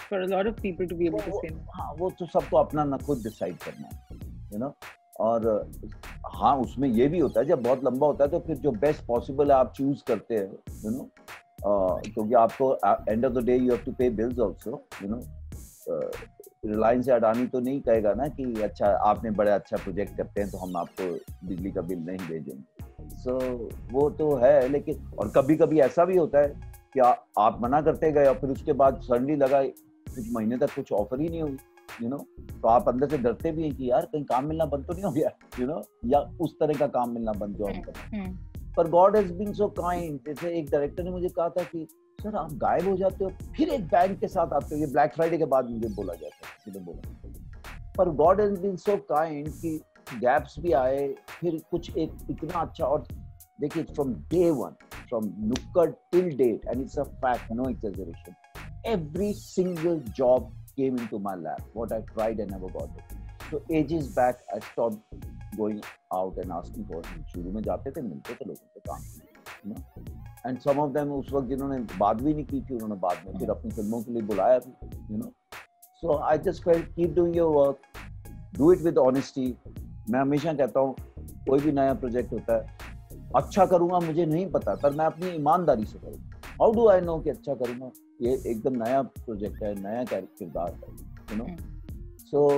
for 0.00 0.20
a 0.20 0.26
lot 0.26 0.46
of 0.46 0.60
people 0.62 0.86
to 0.86 0.96
be 0.96 1.06
able 1.06 1.30
to 1.30 1.40
say 1.40 1.54
हाँ 1.76 1.92
वो 1.98 2.10
तो 2.18 2.26
सबको 2.26 2.56
अपना 2.56 2.84
ना 2.84 2.96
खुद 3.06 3.22
डिसाइड 3.22 3.56
करना 3.64 3.88
है 3.88 4.18
यू 4.52 4.58
नो 4.58 4.74
और 5.22 5.46
हाँ 6.34 6.56
उसमें 6.56 6.88
ये 6.88 7.06
भी 7.08 7.18
होता 7.18 7.40
है 7.40 7.46
जब 7.46 7.62
बहुत 7.62 7.84
लंबा 7.84 8.06
होता 8.06 8.24
है 8.24 8.30
तो 8.30 8.38
फिर 8.38 8.56
जो 8.56 8.70
बेस्ट 8.70 9.04
पॉसिबल 9.06 9.52
है 9.52 9.56
आप 9.56 9.72
चूज़ 9.76 10.02
करते 10.06 10.34
हैं 10.34 10.52
यू 10.84 10.90
नो 10.90 11.10
क्योंकि 11.66 12.34
आपको 12.34 12.74
end 13.08 13.24
of 13.26 13.32
the 13.32 13.44
day 13.44 13.56
you 13.56 13.72
have 13.72 13.84
to 13.84 13.92
pay 13.92 14.10
bills 14.10 14.40
also 14.40 14.84
you 15.02 15.08
know 15.08 15.20
Reliance 16.66 17.08
या 17.08 17.14
अडानी 17.16 17.46
तो 17.46 17.60
नहीं 17.60 17.80
कहेगा 17.80 18.12
ना 18.14 18.26
कि 18.28 18.44
अच्छा 18.62 18.88
आपने 19.06 19.30
बड़ा 19.30 19.54
अच्छा 19.54 19.76
प्रोजेक्ट 19.76 20.16
करते 20.16 20.40
हैं 20.40 20.50
तो 20.50 20.58
हम 20.58 20.76
आपको 20.76 21.14
बिजली 21.46 21.70
का 21.70 21.80
बिल 21.82 21.98
नहीं 21.98 22.28
भेजेंगे 22.28 23.08
सो 23.08 23.38
so, 23.38 23.74
वो 23.92 24.08
तो 24.10 24.34
है 24.36 24.68
लेकिन 24.68 25.06
और 25.18 25.32
कभी 25.36 25.56
कभी 25.56 25.80
ऐसा 25.80 26.04
भी 26.04 26.16
होता 26.16 26.38
है 26.38 26.48
कि 26.94 27.00
आ, 27.00 27.12
आप 27.38 27.58
मना 27.62 27.80
करते 27.82 28.12
गए 28.12 28.26
और 28.26 28.34
फिर 28.34 28.50
उसके 28.50 28.72
बाद 28.72 29.00
सडनली 29.02 29.36
लगा 29.36 29.62
कुछ 29.62 30.32
महीने 30.32 30.56
तक 30.56 30.74
कुछ 30.74 30.92
ऑफ़र 30.92 31.20
ही 31.20 31.28
नहीं 31.28 31.42
हुई। 31.42 31.56
यू 32.02 32.08
नो 32.08 32.16
तो 32.62 32.68
आप 32.68 32.88
अंदर 32.88 33.08
से 33.08 33.18
डरते 33.18 33.52
भी 33.52 33.62
हैं 33.62 33.74
कि 33.76 33.90
यार 33.90 34.06
कहीं 34.12 34.24
काम 34.24 34.46
मिलना 34.46 34.64
बंद 34.74 34.84
तो 34.86 34.92
नहीं 34.92 35.04
हो 35.04 35.12
गया 35.12 35.30
यू 35.58 35.66
नो 35.66 35.82
या 36.12 36.20
उस 36.40 36.54
तरह 36.60 36.78
का 36.78 36.86
काम 36.96 37.10
मिलना 37.14 37.32
बंद 37.40 37.56
जो 37.56 37.66
हम 37.66 37.80
करें 37.88 38.36
पर 38.76 38.88
God 38.90 39.16
has 39.16 39.32
been 39.34 39.52
so 39.52 39.68
kind 39.80 40.18
जैसे 40.26 40.52
एक 40.58 40.70
डायरेक्टर 40.70 41.04
ने 41.04 41.10
मुझे 41.10 41.28
कहा 41.28 41.48
था 41.48 41.62
कि 41.72 41.86
सर 42.18 42.36
आप 42.36 42.52
गायब 42.62 42.88
हो 42.88 42.96
जाते 42.96 43.24
हो 43.24 43.30
फिर 43.56 43.68
एक 43.68 43.86
बैंड 43.88 44.18
के 44.20 44.28
साथ 44.28 44.52
आते 44.52 44.74
हो 44.74 44.80
ये 44.80 44.86
ब्लैक 44.92 45.14
फ्राइडे 45.14 45.38
के 45.38 45.44
बाद 45.54 45.70
मुझे 45.70 45.88
बोला 45.94 46.12
था 46.12 46.28
किसी 46.28 46.78
ने 46.78 46.84
बोला 46.84 47.30
पर 47.98 48.10
God 48.22 48.40
has 48.40 48.60
been 48.60 48.76
so 48.84 48.96
kind 49.08 49.48
कि 49.60 49.80
गैप्स 50.20 50.58
भी 50.60 50.72
आए 50.76 51.06
फिर 51.40 51.60
कुछ 51.70 51.96
एक 51.96 52.26
इतना 52.30 52.60
अच्छा 52.60 52.84
और 52.84 53.06
देखिए 53.60 53.84
from 53.96 54.14
day 54.28 54.50
one, 54.50 54.74
from 55.08 55.28
Nukkad 55.50 55.94
till 56.10 56.30
date, 56.30 56.64
and 56.66 56.80
it's 56.80 56.96
a 56.96 57.04
fact, 57.20 57.50
no 57.50 57.64
exaggeration. 57.64 58.36
Every 58.84 59.32
single 59.34 60.00
job 60.12 60.50
came 60.76 60.98
into 60.98 61.18
my 61.18 61.34
lap. 61.36 61.62
What 61.72 61.92
I 61.92 62.00
tried, 62.14 62.40
I 62.40 62.44
never 62.46 62.68
got 62.68 62.90
it. 62.96 63.16
So 63.50 63.62
ages 63.70 64.08
back, 64.08 64.40
I 64.54 64.60
stopped 64.60 65.00
going 65.56 65.82
out 66.12 66.36
and 66.36 66.52
asking 66.52 66.86
for 66.86 67.00
it. 67.00 67.10
शुरू 67.32 67.52
में 67.52 67.62
जाते 67.62 67.90
थे 67.90 68.02
मिलते 68.02 68.34
थे 68.34 68.44
लोगों 68.44 68.68
से 68.74 68.80
काम 68.88 69.02
and 70.46 70.58
sum 70.58 70.78
of 70.80 70.90
them 70.92 71.12
उस 71.12 71.32
वक्त 71.32 71.48
जिन्होंने 71.48 71.78
बात 71.98 72.22
भी 72.22 72.34
नहीं 72.34 72.44
की 72.44 72.60
थी 72.60 72.74
उन्होंने 72.74 72.96
बाद 73.00 73.26
में 73.26 73.38
फिर 73.38 73.50
अपनी 73.50 73.70
फ़िल्मों 73.70 74.02
के 74.02 74.12
लिए 74.12 74.22
बुलाया 74.30 74.58
भी 74.58 75.14
you 75.14 75.18
know 75.18 75.32
so 76.02 76.16
I 76.30 76.38
just 76.46 76.62
felt 76.64 76.88
keep 76.94 77.14
doing 77.16 77.36
your 77.36 77.54
work 77.56 78.00
do 78.58 78.72
it 78.72 78.80
with 78.82 78.98
honesty 78.98 79.46
मैं 80.10 80.20
हमेशा 80.20 80.52
कहता 80.52 80.80
हूँ 80.80 80.94
कोई 81.48 81.60
भी 81.60 81.72
नया 81.72 81.94
प्रोजेक्ट 82.04 82.32
होता 82.32 82.56
है 82.56 82.80
अच्छा 83.36 83.66
करूँगा 83.66 83.98
मुझे 84.06 84.24
नहीं 84.26 84.46
पता 84.50 84.74
पर 84.82 84.94
मैं 84.96 85.04
अपनी 85.04 85.28
ईमानदारी 85.34 85.84
से 85.92 85.98
करूँगा 85.98 86.40
हाउ 86.60 86.72
डू 86.72 86.88
आई 86.88 87.00
नो 87.00 87.18
कि 87.20 87.30
अच्छा 87.30 87.54
करूँगा 87.54 87.90
ये 88.22 88.32
एकदम 88.46 88.82
नया 88.82 89.02
प्रोजेक्ट 89.02 89.62
है 89.62 89.74
नया 89.82 90.02
किरदार 90.12 90.74
है 90.74 90.90
you 91.30 91.36
know 91.36 91.46
so 92.18 92.48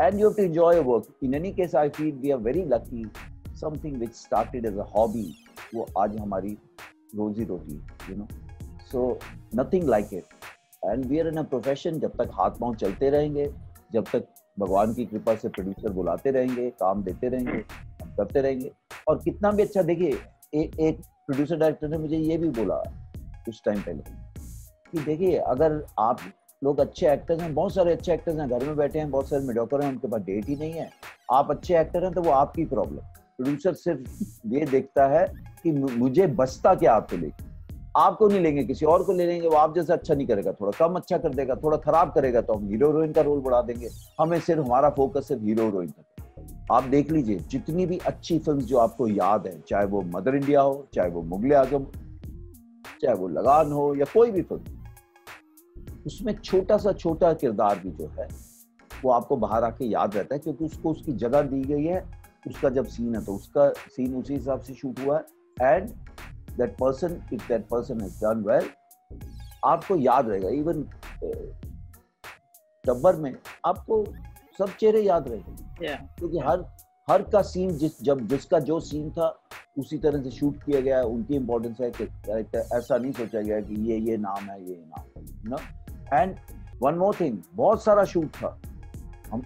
and 0.00 0.20
you 0.20 0.28
have 0.28 0.34
to 0.36 0.42
enjoy 0.42 0.76
your 0.76 0.84
work 0.84 1.24
in 1.24 1.34
any 1.34 1.52
case 1.52 1.74
I 1.74 1.88
feel 1.88 2.12
we 2.12 2.30
are 2.30 2.38
very 2.38 2.64
lucky 2.64 3.04
something 3.60 3.96
which 3.96 4.14
started 4.14 4.66
as 4.66 4.78
a 4.78 4.86
hobby 4.96 5.26
वो 5.74 5.86
आज 5.98 6.16
हमारी 6.20 6.56
रोजी 7.16 7.44
रोटी 7.44 7.80
you 8.10 8.16
know 8.16 8.26
so 8.90 9.18
nothing 9.56 9.88
like 9.88 10.14
it 10.14 10.24
and 10.84 11.04
we 11.04 11.18
are 11.18 11.28
in 11.28 11.36
a 11.36 11.42
profession 11.42 11.98
जब 12.00 12.16
तक 12.22 12.30
हाथ 12.34 12.50
पाँव 12.60 12.74
चलते 12.74 13.10
रहेंगे 13.10 13.46
जब 13.92 14.04
तक 14.12 14.26
भगवान 14.60 14.94
की 14.94 15.04
कृपा 15.06 15.34
से 15.34 15.48
प्रोड्यूसर 15.48 15.92
बुलाते 15.92 16.30
रहेंगे 16.30 16.68
काम 16.80 17.02
देते 17.02 17.28
रहेंगे 17.28 17.64
हम 18.02 18.14
करते 18.16 18.40
रहेंगे। 18.40 18.70
और 19.08 19.18
कितना 19.24 19.50
भी 19.50 19.62
अच्छा 19.62 19.82
देखिए 19.82 20.08
एक 20.54 21.00
प्रोड्यूसर 21.26 21.56
डायरेक्टर 21.56 21.88
ने 21.88 21.98
मुझे 21.98 22.16
ये 22.16 22.36
भी 22.38 22.48
बोला 22.58 22.76
कुछ 23.44 23.60
टाइम 23.64 23.80
पहले। 23.80 24.23
कि 24.94 25.00
देखिए, 25.00 25.36
अगर 25.36 25.84
आप 25.98 26.18
लोग 26.62 26.80
अच्छे 26.80 27.12
एक्टर्स 27.12 27.40
हैं, 27.40 27.54
बहुत 27.54 27.74
सारे 27.74 27.92
अच्छे 27.92 28.12
एक्टर्स 28.12 28.38
हैं, 28.38 28.48
घर 28.48 28.64
में 28.64 28.76
बैठे 28.76 28.98
हैं, 28.98 29.10
बहुत 29.10 29.28
सारे 29.28 29.44
मेडियोकर 29.44 29.82
हैं, 29.82 29.88
उनके 29.88 30.08
पास 30.08 30.20
डेट 30.20 30.46
ही 30.46 30.56
नहीं 30.56 30.72
है। 30.72 30.90
आप 31.32 31.50
अच्छे 31.50 31.78
एक्टर 31.78 32.04
हैं 32.04 32.12
तो 32.12 32.22
वो 32.22 32.30
आपकी 32.30 32.64
प्रॉब्लम 32.64 32.98
प्रोड्यूसर 33.38 33.74
सिर्फ़ 33.74 34.52
ये 34.54 34.64
देखता 34.66 35.06
है 35.06 35.26
कि 35.62 35.72
मुझे 35.72 36.26
बचता 36.26 36.74
क्या 36.74 36.92
आपको 36.94 37.16
लेके? 37.16 37.44
आपको 37.96 38.28
नहीं 38.28 38.40
लेंगे, 38.40 38.64
किसी 38.64 38.86
और 38.86 39.02
को 39.02 39.12
ले 39.12 39.26
लेंगे, 39.26 39.48
वो 39.48 39.56
आप 39.56 39.74
जैसा 39.74 39.94
अच्छा 39.94 40.14
नहीं 40.14 40.26
करेगा, 40.26 40.52
थोड़ा 40.52 40.86
कम 40.86 40.94
अच्छा 40.94 41.18
कर 41.18 41.34
देगा, 41.34 41.54
थोड़ा 41.54 41.76
खराब 41.76 42.12
करेगा 42.12 42.40
तो 42.40 42.52
हम 42.52 42.68
हीरो 42.68 42.86
हीरोइन 42.86 43.12
का 43.12 43.20
रोल 43.20 43.40
बढ़ा 43.40 43.62
देंगे। 43.62 43.88
हमें 44.20 44.40
सिर्फ़, 44.40 44.62
हमारा 44.62 44.90
फोकस 44.90 45.28
सिर्फ़ 45.28 45.42
हीरो 45.42 45.64
हीरोइन 45.64 45.88
का 45.88 46.74
आप 46.74 46.84
देख 46.84 47.10
लीजिए, 47.10 47.38
जितनी 47.38 47.86
भी 47.86 47.98
अच्छी 47.98 48.38
फ़िल्म 48.38 48.60
जो 48.60 48.78
आपको 48.78 49.08
याद 49.08 49.46
है, 49.46 49.60
चाहे 49.68 49.86
वो 49.86 50.02
मदर 50.02 50.34
इंडिया 50.34 50.60
हो, 50.60 50.86
चाहे 50.94 51.10
वो 51.10 51.22
मुगल 51.22 51.52
आज़म 51.52 51.86
चाहे 53.02 53.14
वो 53.14 53.28
लगान 53.28 53.72
हो, 53.72 53.94
या 53.94 54.04
कोई 54.04 54.30
भी 54.30 54.42
फ़िल्म 54.42 54.73
उसमें 56.06 56.34
छोटा 56.38 56.76
सा 56.78 56.92
छोटा 56.94 57.32
किरदार 57.34 57.78
भी 57.78 57.90
जो 57.90 58.08
है 58.18 58.28
वो 59.04 59.10
आपको 59.10 59.36
बाहर 59.36 59.64
आके 59.64 59.84
याद 59.84 60.16
रहता 60.16 60.34
है 60.34 60.40
क्योंकि 60.40 60.64
उसको 60.64 60.90
उसकी 60.90 61.12
जगह 61.22 61.42
दी 61.42 61.62
गई 61.64 61.84
है 61.84 62.04
उसका 62.48 62.68
जब 62.68 62.86
सीन 62.86 63.14
है 63.14 63.24
तो 63.24 63.34
उसका 63.34 63.68
सीन 63.90 64.14
उसी 64.16 64.34
हिसाब 64.34 64.60
से 64.60 64.74
शूट 64.74 65.00
हुआ 65.00 65.16
है 65.16 65.34
and 65.56 65.94
that 66.56 66.76
person 66.78 67.22
if 67.30 67.46
that 67.48 67.68
person 67.68 68.00
has 68.00 68.18
done 68.20 68.42
well 68.44 68.64
आपको 69.64 69.96
याद 69.96 70.28
रहेगा 70.28 70.48
इवन 70.50 70.82
टब्बर 72.84 73.16
में 73.16 73.34
आपको 73.66 74.04
सब 74.58 74.74
चेहरे 74.80 75.00
याद 75.02 75.28
रहेंगे 75.28 75.86
yeah. 75.86 76.00
क्योंकि 76.18 76.38
हर 76.38 76.64
हर 77.08 77.22
का 77.32 77.42
सीन 77.42 77.70
जिस 77.78 78.02
जब 78.02 78.26
जिसका 78.28 78.58
जो 78.68 78.78
सीन 78.80 79.10
था 79.10 79.28
उसी 79.78 79.98
तरह 79.98 80.22
से 80.22 80.30
शूट 80.30 80.62
किया 80.64 80.80
गया 80.80 80.98
है 80.98 81.04
उनकी 81.04 81.34
इम्पोर्टेंस 81.34 81.80
है 81.80 81.90
कि 81.96 82.04
ऐसा 82.58 82.96
नहीं 82.96 83.12
सोचा 83.12 83.40
गया 83.40 83.60
कि 83.60 83.80
ये 83.90 83.98
ये 84.00 84.16
नाम 84.16 84.50
है 84.50 84.60
ये 84.62 84.76
नाम 84.76 85.50
no 85.50 85.58
and 86.12 86.34
one 86.82 86.94
more 86.94 87.16
thing 87.20 87.38
बहुत 87.54 87.84
सारा 87.84 88.04
शूट 88.04 88.36
था। 88.36 88.58
हम 89.32 89.42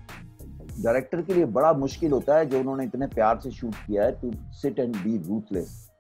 डायरेक्टर 0.80 1.22
के 1.22 1.34
लिए 1.34 1.44
बड़ा 1.58 1.72
मुश्किल 1.72 2.12
होता 2.12 2.36
है 2.36 2.46
जो 2.46 2.60
उन्होंने 2.60 2.84
इतने 2.84 3.06
प्यार 3.06 3.38
से 3.40 3.50
शूट 3.50 3.74
किया 3.86 4.04
है 4.04 4.12
to 4.20 4.32
sit 4.54 4.78
and 4.78 4.96
be 4.96 5.16
ruthless 5.28 5.90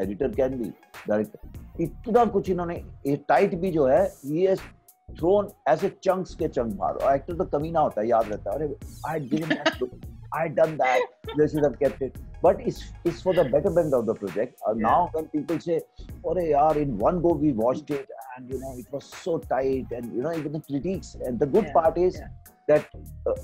editor 0.00 0.28
can 0.34 0.58
be 0.58 0.72
director 1.08 1.82
इतना 1.82 2.24
कुछ 2.24 2.50
इन्होंने 2.50 2.82
टाइट 3.28 3.54
भी 3.60 3.70
जो 3.72 3.86
है 3.86 4.04
ये 4.26 4.56
थ्रोन 5.08 5.48
ऐसे 5.68 5.88
चंक्स 6.02 6.34
के 6.34 6.48
चंक 6.48 6.74
बाहर 6.74 6.94
और 6.94 7.14
एक्टर 7.14 7.34
तो 7.34 7.44
कमी 7.44 7.70
ना 7.70 7.80
होता 7.80 8.00
है, 8.00 8.08
याद 8.08 8.28
रहता 8.28 8.50
है। 8.50 8.56
अरे 8.56 8.76
आई 10.36 10.48
done 10.50 10.72
that. 10.78 11.00
This 11.38 11.54
is 11.54 11.62
have 11.64 11.76
kept 11.78 12.02
it. 12.02 12.16
But 12.46 12.60
it's 12.60 12.82
it's 13.04 13.22
for 13.22 13.34
the 13.34 13.44
betterment 13.44 13.94
of 13.98 14.06
the 14.06 14.14
project. 14.14 14.60
Uh, 14.66 14.74
yeah. 14.74 14.82
Now 14.88 15.10
when 15.12 15.28
people 15.36 15.58
say, 15.66 15.80
"Oh, 16.24 16.34
yaar, 16.34 16.76
in 16.82 16.98
one 17.04 17.20
go 17.22 17.32
we 17.44 17.52
watched 17.60 17.90
it, 17.98 18.12
and 18.36 18.52
you 18.52 18.58
know 18.64 18.74
it 18.82 18.92
was 18.96 19.08
so 19.22 19.38
tight," 19.52 19.94
and 19.98 20.12
you 20.18 20.26
know 20.26 20.34
even 20.40 20.52
the 20.58 20.60
critiques. 20.68 21.16
And 21.30 21.40
the 21.44 21.48
good 21.56 21.66
yeah. 21.70 21.78
part 21.78 21.98
is 22.04 22.20
yeah. 22.20 22.28
that 22.68 22.86
uh, 23.32 23.34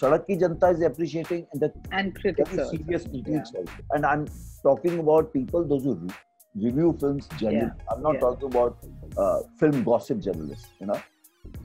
Sadak 0.00 0.26
ki 0.26 0.36
Janta 0.42 0.72
is 0.74 0.84
appreciating 0.90 1.46
and 1.52 1.64
the 1.66 1.72
and 2.00 2.14
critics 2.20 2.58
very 2.60 2.68
serious 2.76 3.08
critiques 3.14 3.54
also. 3.62 3.88
And 3.98 4.10
I'm 4.12 4.28
talking 4.68 5.00
about 5.06 5.32
people 5.38 5.66
those 5.74 5.90
who 5.90 5.96
review 6.66 6.94
films 7.00 7.28
generally. 7.36 7.66
Yeah. 7.66 7.94
I'm 7.94 8.02
not 8.02 8.20
talking 8.20 8.54
about 8.54 8.76
uh, 9.16 9.40
film 9.62 9.82
gossip 9.90 10.20
journalists, 10.28 10.68
you 10.80 10.92
know. 10.92 11.00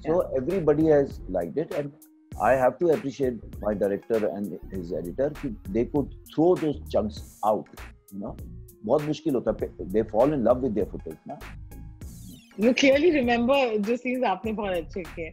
So 0.05 0.21
everybody 0.41 0.87
has 0.87 1.19
liked 1.39 1.57
it, 1.65 1.73
and 1.81 1.91
I 2.39 2.53
have 2.53 2.77
to 2.79 2.89
appreciate 2.89 3.39
my 3.61 3.73
director 3.73 4.27
and 4.27 4.59
his 4.71 4.93
editor. 4.93 5.33
They 5.69 5.85
could 5.85 6.13
throw 6.33 6.55
those 6.55 6.79
chunks 6.89 7.39
out, 7.43 7.67
you 8.11 8.19
know. 8.19 8.35
बहुत 8.85 9.01
मुश्किल 9.03 9.35
होता 9.35 9.51
है 9.61 9.67
they 9.91 10.01
fall 10.11 10.33
in 10.33 10.43
love 10.47 10.59
with 10.63 10.71
their 10.71 10.87
footage 10.91 11.15
ना 11.27 11.37
you 12.65 12.73
clearly 12.73 13.09
remember 13.11 13.77
जो 13.87 13.95
scenes 13.97 14.23
आपने 14.27 14.51
बहुत 14.59 14.73
अच्छे 14.73 15.03
किए 15.07 15.31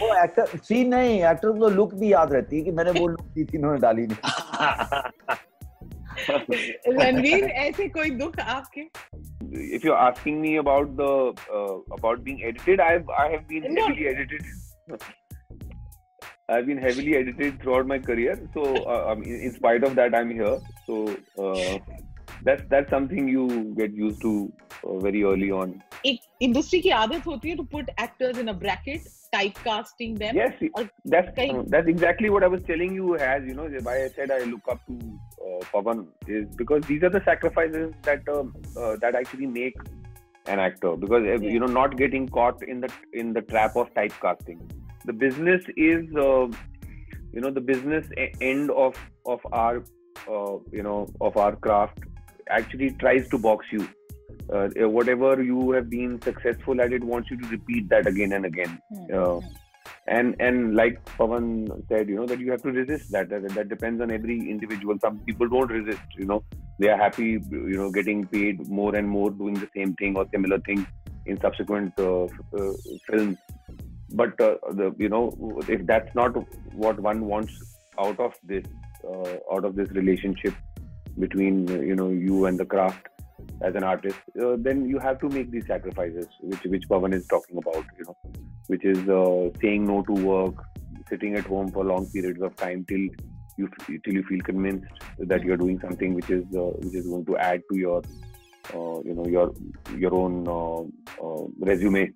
वो 0.00 0.08
एक्टर 0.22 0.58
सीन 0.58 0.88
नहीं 0.94 1.20
एक्टर 1.32 1.58
को 1.58 1.68
लुक 1.76 1.94
भी 2.00 2.12
याद 2.12 2.32
रहती 2.32 2.56
है 2.56 2.62
कि 2.64 2.70
मैंने 2.78 2.92
वो 3.00 3.06
लुक 3.08 3.26
दी 3.34 3.44
थी 3.44 3.58
इन्होंने 3.58 3.78
डाली 3.80 4.06
नहीं 4.06 4.22
रणवीर 6.98 7.44
ऐसे 7.66 7.88
कोई 7.98 8.10
दुख 8.22 8.38
आपके 8.40 8.88
if 9.74 9.84
you're 9.86 9.98
asking 10.04 10.38
me 10.44 10.50
about 10.60 10.88
the 11.00 11.10
uh, 11.58 11.76
about 11.96 12.24
being 12.24 12.40
edited 12.48 12.80
i've 12.86 13.12
i 13.18 13.26
have 13.34 13.44
been 13.52 13.68
no. 13.74 13.84
heavily 13.84 14.08
edited 14.08 14.42
i've 16.49 16.65
been 16.65 16.77
heavily 16.77 17.15
edited 17.15 17.61
throughout 17.61 17.87
my 17.87 17.99
career 17.99 18.37
so 18.53 18.63
uh, 18.85 19.05
I 19.11 19.15
mean, 19.15 19.35
in 19.35 19.53
spite 19.53 19.83
of 19.83 19.95
that 19.95 20.15
i'm 20.15 20.31
here 20.31 20.59
so 20.87 21.15
uh, 21.37 21.77
that's 22.43 22.63
that's 22.69 22.89
something 22.89 23.27
you 23.27 23.47
get 23.77 23.93
used 23.93 24.21
to 24.21 24.51
uh, 24.83 24.97
very 25.07 25.23
early 25.23 25.51
on 25.61 25.81
एक 26.05 26.21
industry 26.41 26.79
की 26.81 26.89
आदत 26.89 27.25
होती 27.27 27.49
है 27.49 27.55
to 27.55 27.63
put 27.71 27.89
actors 28.03 28.37
in 28.39 28.47
a 28.47 28.53
bracket 28.61 29.01
typecasting 29.33 30.15
them 30.21 30.35
yes 30.35 30.53
that's 31.05 31.41
uh, 31.43 31.63
that's 31.73 31.87
exactly 31.91 32.29
what 32.29 32.43
i 32.43 32.47
was 32.53 32.63
telling 32.69 32.93
you 32.93 33.15
as 33.27 33.45
you 33.49 33.53
know 33.59 33.67
why 33.87 33.93
i 34.03 34.09
said 34.15 34.31
i 34.37 34.39
look 34.49 34.71
up 34.73 34.81
to 34.87 34.97
uh, 35.45 35.61
pavan 35.73 36.01
is 36.37 36.49
because 36.61 36.83
these 36.89 37.05
are 37.09 37.13
the 37.15 37.23
sacrifices 37.29 37.93
that 38.09 38.27
um, 38.33 38.53
uh, 38.81 38.95
that 39.03 39.15
actually 39.21 39.47
make 39.47 39.79
an 40.47 40.59
actor 40.59 40.95
because 41.05 41.23
yeah. 41.25 41.49
you 41.55 41.59
know 41.63 41.71
not 41.79 41.97
getting 42.03 42.27
caught 42.27 42.61
in 42.63 42.81
the 42.81 42.91
in 43.13 43.33
the 43.39 43.43
trap 43.53 43.75
of 43.83 43.93
typecasting 43.93 44.59
the 45.06 45.12
business 45.12 45.64
is 45.76 46.04
uh, 46.16 46.46
you 47.32 47.40
know 47.40 47.50
the 47.50 47.60
business 47.60 48.06
end 48.40 48.70
of 48.70 48.96
of 49.24 49.40
our 49.52 49.82
uh, 50.30 50.56
you 50.72 50.82
know 50.82 51.06
of 51.20 51.36
our 51.36 51.56
craft 51.56 51.98
actually 52.48 52.90
tries 53.04 53.28
to 53.28 53.38
box 53.38 53.66
you. 53.72 53.88
Uh, 54.52 54.68
whatever 54.88 55.42
you 55.42 55.72
have 55.72 55.90
been 55.90 56.20
successful 56.22 56.80
at 56.80 56.92
it 56.92 57.02
wants 57.02 57.30
you 57.30 57.36
to 57.36 57.48
repeat 57.48 57.88
that 57.88 58.06
again 58.06 58.32
and 58.32 58.44
again. 58.44 58.80
Mm-hmm. 58.92 59.18
uh, 59.18 59.40
and 60.08 60.36
and 60.40 60.76
like 60.76 60.98
pavan 61.18 61.48
said 61.88 62.08
you 62.08 62.16
know 62.16 62.26
that 62.26 62.38
you 62.38 62.50
have 62.52 62.62
to 62.62 62.70
resist 62.70 63.10
that. 63.10 63.28
that 63.28 63.48
that 63.54 63.68
depends 63.68 64.00
on 64.00 64.10
every 64.10 64.38
individual. 64.50 64.96
Some 65.00 65.18
people 65.30 65.48
don't 65.48 65.70
resist 65.70 66.18
you 66.18 66.26
know. 66.26 66.42
They 66.78 66.88
are 66.88 66.98
happy 66.98 67.28
you 67.50 67.78
know 67.80 67.90
getting 67.90 68.26
paid 68.26 68.68
more 68.68 68.94
and 68.94 69.08
more 69.08 69.30
doing 69.30 69.54
the 69.54 69.68
same 69.74 69.94
thing 69.94 70.16
or 70.16 70.26
similar 70.32 70.60
thing 70.60 70.86
in 71.26 71.40
subsequent 71.40 71.92
uh, 71.98 72.24
uh 72.24 72.72
films 73.10 73.38
but 74.20 74.40
uh, 74.40 74.56
the 74.80 74.94
you 74.98 75.08
know 75.08 75.24
if 75.68 75.86
that's 75.86 76.14
not 76.14 76.36
what 76.84 77.00
one 77.00 77.26
wants 77.32 77.52
out 77.98 78.18
of 78.18 78.34
this 78.52 78.64
uh, 79.08 79.34
out 79.54 79.64
of 79.64 79.76
this 79.76 79.90
relationship 79.90 80.54
between 81.18 81.68
you 81.90 81.96
know 82.00 82.08
you 82.08 82.46
and 82.46 82.58
the 82.58 82.64
craft 82.64 83.08
as 83.62 83.74
an 83.74 83.84
artist, 83.84 84.18
uh, 84.42 84.56
then 84.58 84.88
you 84.88 84.98
have 84.98 85.18
to 85.20 85.28
make 85.28 85.50
these 85.50 85.66
sacrifices, 85.66 86.26
which 86.40 86.64
which 86.64 86.88
Pavan 86.88 87.14
is 87.14 87.26
talking 87.26 87.58
about. 87.58 87.84
You 87.98 88.04
know, 88.06 88.16
which 88.66 88.84
is 88.84 89.08
uh, 89.08 89.50
saying 89.60 89.86
no 89.86 90.02
to 90.02 90.12
work, 90.12 90.54
sitting 91.08 91.36
at 91.36 91.44
home 91.44 91.70
for 91.70 91.84
long 91.84 92.06
periods 92.10 92.42
of 92.42 92.56
time 92.56 92.84
till 92.88 93.06
you 93.58 93.70
till 94.04 94.14
you 94.14 94.22
feel 94.24 94.40
convinced 94.40 94.86
that 95.18 95.42
you're 95.42 95.56
doing 95.56 95.80
something 95.80 96.14
which 96.14 96.30
is 96.30 96.44
uh, 96.54 96.70
which 96.84 96.94
is 96.94 97.06
going 97.06 97.24
to 97.26 97.36
add 97.38 97.62
to 97.70 97.78
your 97.78 98.02
uh, 98.74 99.00
you 99.04 99.14
know 99.14 99.26
your 99.26 99.52
your 99.96 100.14
own 100.14 100.92
resume. 101.60 102.12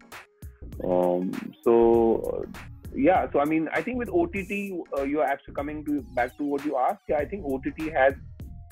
Um, 0.84 1.32
so 1.62 2.46
yeah, 2.94 3.26
so 3.32 3.40
I 3.40 3.44
mean, 3.44 3.68
I 3.72 3.82
think 3.82 3.98
with 3.98 4.08
OTT, 4.08 4.50
you're 5.06 5.24
actually 5.24 5.54
coming 5.54 5.84
to 5.84 6.02
back 6.14 6.36
to 6.38 6.44
what 6.44 6.64
you 6.64 6.76
asked. 6.76 7.02
Yeah, 7.08 7.18
I 7.18 7.24
think 7.24 7.44
OTT 7.44 7.92
has 7.92 8.14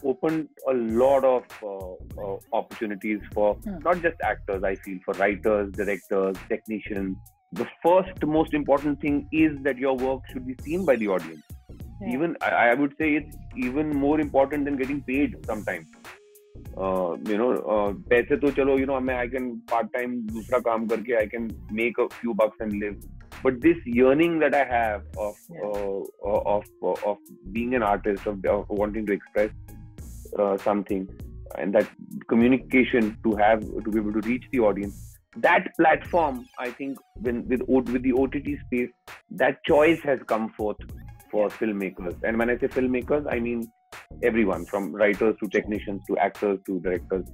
opened 0.04 0.48
a 0.68 0.74
lot 0.74 1.24
of 1.24 1.42
uh, 1.62 2.22
uh, 2.22 2.36
opportunities 2.52 3.20
for 3.32 3.54
Hmm. 3.64 3.78
not 3.80 4.00
just 4.02 4.16
actors. 4.22 4.62
I 4.62 4.74
feel 4.76 4.98
for 5.04 5.14
writers, 5.14 5.72
directors, 5.72 6.36
technicians. 6.48 7.16
The 7.52 7.66
first 7.82 8.24
most 8.24 8.54
important 8.54 9.00
thing 9.00 9.28
is 9.32 9.52
that 9.62 9.78
your 9.78 9.96
work 9.96 10.22
should 10.32 10.46
be 10.46 10.56
seen 10.62 10.84
by 10.84 10.96
the 10.96 11.08
audience. 11.08 11.42
Yeah. 12.00 12.12
Even 12.12 12.36
I, 12.42 12.50
I 12.70 12.74
would 12.74 12.94
say 12.98 13.14
it's 13.16 13.36
even 13.56 13.90
more 13.96 14.20
important 14.20 14.66
than 14.66 14.76
getting 14.76 15.00
paid 15.02 15.34
sometimes. 15.46 15.88
Uh, 16.77 17.15
you 17.29 17.37
know, 17.37 17.51
uh, 17.73 17.93
पैसे 18.09 18.37
तो 18.37 18.51
चलो 18.51 18.77
you 18.79 18.85
know 18.85 18.99
मैं 18.99 19.17
I 19.21 19.27
can 19.27 19.49
part 19.71 19.91
time 19.95 20.15
दूसरा 20.33 20.59
काम 20.67 20.87
करके 20.87 21.19
I 21.21 21.25
can 21.33 21.49
make 21.71 21.99
a 21.99 22.07
few 22.19 22.33
bucks 22.33 22.57
and 22.59 22.73
live. 22.73 22.95
But 23.43 23.61
this 23.61 23.77
yearning 23.85 24.39
that 24.39 24.55
I 24.55 24.63
have 24.63 25.03
of 25.17 25.35
uh, 25.63 26.03
of 26.55 26.63
uh, 26.83 27.11
of 27.11 27.17
being 27.51 27.75
an 27.75 27.83
artist 27.83 28.25
of, 28.25 28.45
of 28.45 28.65
wanting 28.69 29.05
to 29.05 29.13
express 29.13 29.51
uh, 30.39 30.57
something 30.57 31.07
and 31.57 31.73
that 31.75 31.87
communication 32.27 33.17
to 33.23 33.35
have 33.35 33.61
to 33.61 33.91
be 33.91 33.99
able 33.99 34.13
to 34.13 34.27
reach 34.27 34.43
the 34.51 34.59
audience 34.59 35.17
that 35.37 35.67
platform 35.77 36.47
i 36.59 36.69
think 36.69 36.97
when 37.21 37.47
with 37.47 37.61
O- 37.67 37.85
with 37.93 38.03
the 38.03 38.13
ott 38.13 38.35
space 38.65 38.89
that 39.31 39.63
choice 39.63 39.99
has 40.03 40.19
come 40.27 40.49
forth 40.57 40.77
for 41.31 41.49
filmmakers 41.49 42.15
and 42.23 42.37
when 42.37 42.49
i 42.49 42.57
say 42.57 42.67
filmmakers 42.67 43.25
i 43.35 43.39
mean 43.39 43.63
everyone 44.23 44.65
from 44.65 44.91
writers 44.93 45.35
to 45.43 45.47
technicians 45.49 46.01
to 46.07 46.17
actors 46.17 46.59
to 46.65 46.79
directors 46.79 47.25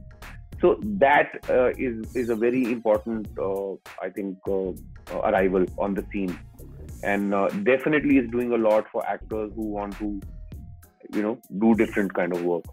so 0.62 0.78
that 1.06 1.30
uh, 1.50 1.70
is 1.88 2.16
is 2.16 2.30
a 2.30 2.36
very 2.36 2.64
important 2.72 3.28
uh, 3.48 3.72
i 4.02 4.10
think 4.10 4.38
uh, 4.48 4.70
uh, 5.14 5.20
arrival 5.32 5.66
on 5.78 5.94
the 5.94 6.06
scene 6.12 6.38
and 7.04 7.34
uh, 7.34 7.48
definitely 7.72 8.18
is 8.18 8.30
doing 8.32 8.52
a 8.52 8.58
lot 8.58 8.86
for 8.92 9.06
actors 9.08 9.52
who 9.56 9.68
want 9.80 9.98
to 9.98 10.20
you 11.14 11.22
know 11.22 11.38
do 11.66 11.76
different 11.76 12.14
kind 12.14 12.34
of 12.34 12.44
work 12.44 12.66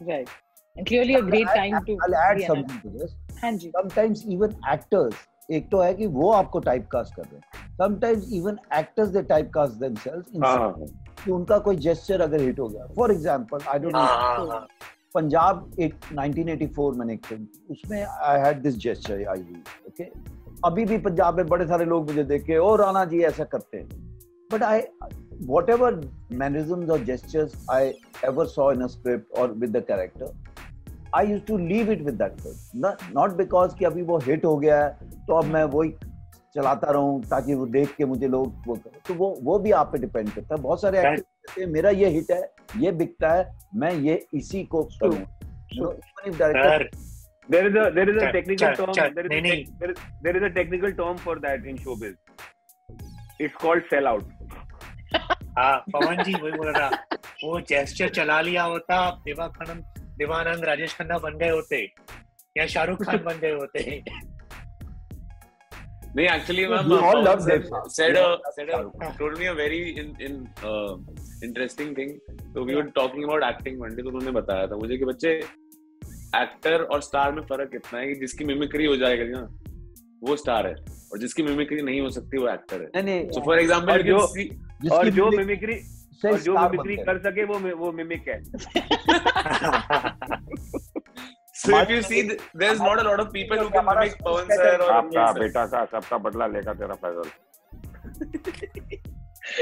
Right. 0.00 0.28
And 0.76 0.86
clearly 0.86 1.14
a 1.14 1.22
great 1.22 1.46
time 1.46 1.84
to 1.86 1.98
I'll 2.04 2.14
add 2.14 2.36
be 2.38 2.44
an 2.44 2.48
something 2.48 2.80
to 2.80 2.98
this. 2.98 3.14
हाँ 3.42 3.52
जी 3.52 3.70
Sometimes 3.72 4.22
even 4.26 4.54
actors, 4.64 5.14
एक 5.50 5.68
तो 5.70 5.80
है 5.82 5.94
कि 5.94 6.06
वो 6.06 6.30
आपको 6.32 6.60
typecast 6.60 7.14
कर 7.14 7.22
रहे 7.22 7.36
हैं. 7.36 7.68
Sometimes 7.82 8.32
even 8.38 8.58
actors 8.78 9.10
they 9.16 9.22
typecast 9.22 9.78
themselves 9.78 10.30
in 10.34 10.42
हाँ, 10.42 10.56
something. 10.56 10.94
कि 11.25 11.31
उनका 11.31 11.57
कोई 11.59 11.77
gesture 11.77 12.21
अगर 12.21 12.41
हिट 12.41 12.59
हो 12.59 12.67
गया. 12.67 12.87
For 12.95 13.11
example 13.11 13.57
I 13.57 13.77
don't 13.77 13.95
know. 13.95 14.07
हाँ, 14.07 14.37
हाँ, 14.37 14.47
हाँ. 14.47 14.67
पंजाब 15.15 15.71
एक 15.79 15.93
1984 16.13 16.95
मैंने 16.97 17.13
एक 17.13 17.25
फ़िल्म 17.25 17.47
उसमें 17.71 18.01
आई 18.03 18.39
हैड 18.39 18.61
दिस 18.61 18.77
जेस्चर 18.77 19.27
आई 19.29 19.41
हुई 19.41 19.61
ओके 19.87 20.03
अभी 20.65 20.85
भी 20.85 20.97
पंजाब 21.05 21.37
में 21.37 21.47
बड़े 21.47 21.67
सारे 21.67 21.85
लोग 21.85 22.09
मुझे 22.09 22.23
देख 22.23 22.43
के 22.45 22.57
ओ 22.57 22.75
राणा 22.75 23.03
जी 23.05 23.21
ऐसा 23.29 23.43
करते 23.53 23.77
हैं 23.77 23.87
but 24.51 24.63
I 24.63 24.81
what 25.45 25.69
ever 25.69 26.01
mannerism 26.41 26.91
और 26.91 27.03
gestures 27.03 27.53
I 27.71 27.93
ever 28.25 28.45
saw 28.47 28.71
in 28.71 28.81
a 28.81 28.87
script 28.87 29.37
और 29.39 29.51
with 29.53 29.77
the 29.77 29.83
character 29.87 30.33
I 31.15 31.27
use 31.27 31.41
to 31.43 31.57
leave 31.57 31.91
it 31.91 32.01
with 32.05 32.21
that 32.21 32.75
not 33.15 33.35
because 33.37 33.75
कि 33.75 33.85
अभी 33.85 34.01
वो 34.01 34.17
हिट 34.25 34.45
हो 34.45 34.55
गया 34.57 34.83
है 34.83 35.09
तो 35.27 35.33
अब 35.33 35.45
मैं 35.53 35.63
वही 35.73 35.93
चलाता 36.55 36.91
रहूँ 36.91 37.23
ताकि 37.23 37.53
वो 37.53 37.65
देख 37.65 37.95
के 37.95 38.05
मुझे 38.05 38.27
लोग 38.27 38.63
वो 38.67 38.75
करें। 38.75 38.99
तो 39.07 39.13
वो 39.13 39.39
वो 39.41 39.59
भी 39.59 39.71
आप 39.71 39.91
पे 39.91 39.97
डिपेंड 39.97 40.29
करता 40.29 40.55
है। 40.55 40.61
बहुत 40.61 40.81
सारे 40.81 40.99
एक्टर 40.99 41.65
मेरा 41.65 41.89
ये 41.89 42.09
हिट 42.09 42.31
है 42.31 42.51
ये 42.77 42.91
बिकता 42.91 43.33
है 43.33 43.57
मैं 43.75 43.93
ये 43.93 44.25
इसी 44.33 44.63
को 44.63 44.83
तो 44.83 45.11
हाँ, 55.57 55.77
पवन 55.93 56.23
जी 56.23 56.33
वही 56.33 56.51
बोल 56.51 56.67
रहा 56.67 56.89
वो 57.43 57.61
जेस्चर 57.61 58.09
चला 58.09 58.41
लिया 58.41 58.63
होता 58.63 59.11
देवा 59.11 59.47
खनन 59.47 59.83
देवानंद 60.17 60.65
राजेश 60.65 60.97
खन्ना 60.97 61.17
बन 61.17 61.37
गए 61.37 61.49
होते 61.49 61.93
या 62.57 62.67
शाहरुख 62.67 63.03
खान 63.03 63.17
बन 63.17 63.39
गए 63.39 63.51
होते। 63.51 64.03
नहीं 66.15 66.27
actually 66.27 66.67
ma'am 66.67 66.91
all 66.93 67.23
love 67.23 67.35
them 67.35 67.61
said 67.87 68.17
said 68.47 68.69
told 69.19 69.37
me 69.39 69.45
a 69.45 69.51
very 69.51 69.77
in 69.77 70.13
in 70.21 70.47
interesting 71.43 71.97
thing 71.97 72.11
तो 72.53 72.63
we 72.63 72.75
were 72.75 72.81
talking 72.81 73.23
about 73.23 73.43
acting 73.43 73.81
one 73.81 73.95
day 73.95 74.01
तो 74.01 74.07
उन्होंने 74.07 74.31
बताया 74.31 74.67
था 74.67 74.75
मुझे 74.75 74.97
कि 74.97 75.05
बच्चे 75.05 75.31
एक्टर 76.35 76.83
और 76.83 77.01
स्टार 77.01 77.31
में 77.31 77.41
फ़र्क 77.41 77.69
इतना 77.75 77.99
है 77.99 78.07
कि 78.07 78.15
जिसकी 78.15 78.45
मिमिक्री 78.45 78.85
हो 78.85 78.95
जाएगी 78.95 79.23
ना 79.23 79.49
वो 80.23 80.35
स्टार 80.35 80.67
है। 80.67 80.73
और 81.11 81.19
जिसकी 81.19 81.43
मिमिक्री 81.43 81.81
नहीं 81.81 82.01
हो 82.01 82.09
सकती 82.09 82.37
वो 82.37 82.49
एक्टर 82.49 82.81
है। 82.81 82.87
सो 83.31 83.41
फॉर 83.41 83.59
एग्जांपल 83.59 84.01
जो 84.01 84.27
जिसकी 84.27 85.11
जो 85.11 85.29
मिमिक्री 85.31 85.73
जो 86.25 86.53
मिमिक्री 86.53 86.95
कर 86.95 87.17
सके 87.17 87.43
वो 87.43 87.75
वो 87.75 87.91
मिमिक 87.91 88.27
है। 88.27 88.43
So 91.60 91.78
if 91.78 91.90
you 91.90 92.02
see, 92.02 92.20
th- 92.28 92.40
there's 92.54 92.80
not 92.80 93.00
a 93.00 93.04
lot 93.08 93.20
of 93.20 93.32
people 93.32 93.58
who 93.62 93.68
can 93.70 93.80
हमारा 93.84 94.02
mimic 94.04 94.20
Pawan 94.26 94.46
कहते 94.50 94.56
sir 94.56 94.70
हैं, 94.72 94.78
or 94.78 94.92
आपका 94.98 95.24
Anil 95.24 95.34
sir. 95.34 95.40
बेटा 95.40 95.64
का 95.74 95.84
सबका 95.94 96.18
बदला 96.26 96.46
लेगा 96.56 96.74
तेरा 96.82 96.96
Faizal 97.04 97.28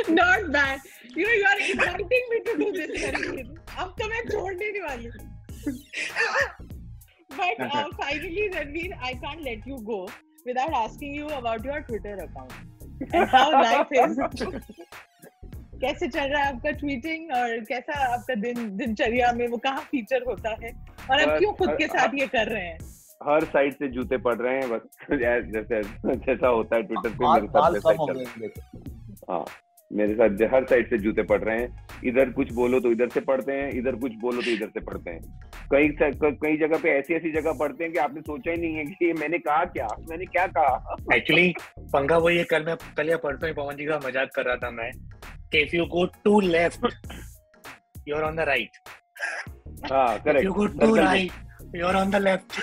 Not 0.08 0.50
bad. 0.52 0.80
You 1.16 1.24
know, 1.26 1.34
you 1.40 1.46
are 1.50 1.60
inviting 1.72 2.24
me 2.30 2.38
to 2.48 2.54
do 2.62 2.66
this. 2.78 2.90
Naveen. 3.02 3.48
अब 3.78 3.94
तो 4.00 4.08
मैं 4.08 4.22
छोड़ने 4.30 4.70
नहीं 4.70 4.82
वाली 4.88 5.06
हूँ. 5.06 5.22
But 7.38 7.60
uh, 7.64 7.88
finally, 8.00 8.44
Ranveer, 8.54 8.92
I 9.02 9.14
can't 9.24 9.42
let 9.48 9.66
you 9.66 9.78
go 9.88 9.98
without 10.46 10.72
asking 10.82 11.14
you 11.14 11.28
about 11.38 11.64
your 11.64 11.80
Twitter 11.88 12.14
account 12.14 12.52
and 13.12 13.28
how 13.28 13.46
life 13.52 13.86
is. 13.92 14.18
कैसे 15.83 16.07
चल 16.07 16.29
रहा 16.29 16.43
है 16.43 16.53
आपका 16.53 16.71
ट्वीटिंग 16.71 17.31
और 17.35 17.59
कैसा 17.69 17.93
आपका 18.13 18.35
दिन 18.35 18.69
दिनचर्या 18.77 19.31
में 19.33 19.47
वो 19.47 19.57
कहाँ 19.57 19.81
फीचर 19.91 20.23
होता 20.27 20.55
है? 20.61 20.71
और 21.11 21.21
आप 21.21 21.37
क्यों 21.39 21.51
खुद 21.53 21.75
के 21.77 21.87
साथ 21.87 22.15
ये 22.19 22.27
कर 22.27 22.47
रहे 22.47 22.67
हैं? 22.67 22.77
हर 23.21 23.43
साइड 23.45 23.73
से 23.73 23.87
जूते 23.87 24.17
पड़ 24.19 24.35
रहे 24.35 24.55
हैं 24.55 24.69
बस 24.69 24.81
जैसे 25.51 25.81
जैसा 26.05 26.47
होता 26.47 26.75
है 26.75 26.83
ट्विटर 26.83 27.09
पे 27.09 27.33
मेरे 27.33 27.47
साथ 27.49 27.97
हो 29.29 29.45
मेरे 29.91 30.13
साथ 30.15 30.41
हर 30.53 30.63
साइड 30.65 30.89
से 30.89 30.97
जूते 30.97 31.23
पड़ 31.23 31.39
रहे 31.39 31.59
हैं। 31.59 31.87
इधर 32.05 32.29
कुछ 32.33 32.51
बोलो 32.53 32.79
तो 32.79 32.91
इधर 32.91 33.09
से 33.09 33.19
पढ़ते 33.21 33.53
हैं 33.53 33.69
इधर 33.71 33.95
कुछ 33.95 34.13
बोलो 34.21 34.41
तो 34.41 34.51
इधर 34.51 34.67
से 34.67 34.79
पढ़ते 34.79 35.11
हैं। 35.11 35.21
कई 35.73 35.89
कई 36.23 36.57
जगह 36.57 36.77
पे 36.83 36.89
ऐसी 36.91 37.13
ऐसी 37.13 37.31
जगह 37.31 37.53
पढ़ते 37.59 37.83
हैं 37.83 37.91
कि 37.93 37.99
आपने 37.99 38.21
सोचा 38.21 38.51
ही 38.51 38.57
नहीं 38.57 38.75
है 38.75 38.85
कि 38.85 39.11
मैंने 39.19 39.37
कहा 39.39 39.63
क्या 39.75 39.87
मैंने 40.09 40.25
क्या 40.25 40.45
कहा? 40.57 40.95
एक्चुअली 41.15 41.53
पंगा 41.93 42.17
वही 42.17 42.37
है 42.37 42.43
कल 42.51 42.65
मैं 42.65 42.75
कल 42.97 43.09
या 43.09 43.17
परसों 43.17 43.49
ही 43.49 43.53
पवन 43.53 43.75
जी 43.75 43.85
का 43.85 43.99
मज़ाक 44.05 44.29
कर 44.35 44.45
रहा 44.45 44.55
था 44.55 44.71
मैं। 44.71 44.91
कि 45.53 45.61
if 45.61 45.75
you 45.75 45.85
go 45.95 46.05
to 46.23 46.39
left 46.39 46.85
you 48.07 48.15
are 48.15 48.23
on 48.23 48.35
the 48.35 48.47
right 48.49 48.77
हाँ 49.91 50.15
if 50.17 50.43
you 50.43 50.53
go 50.53 50.67
correct 50.67 50.85
to 50.85 50.95
right 50.95 51.75
you 51.75 51.87
are 51.87 51.95
on 51.95 52.11
the 52.11 52.21
left 52.27 52.61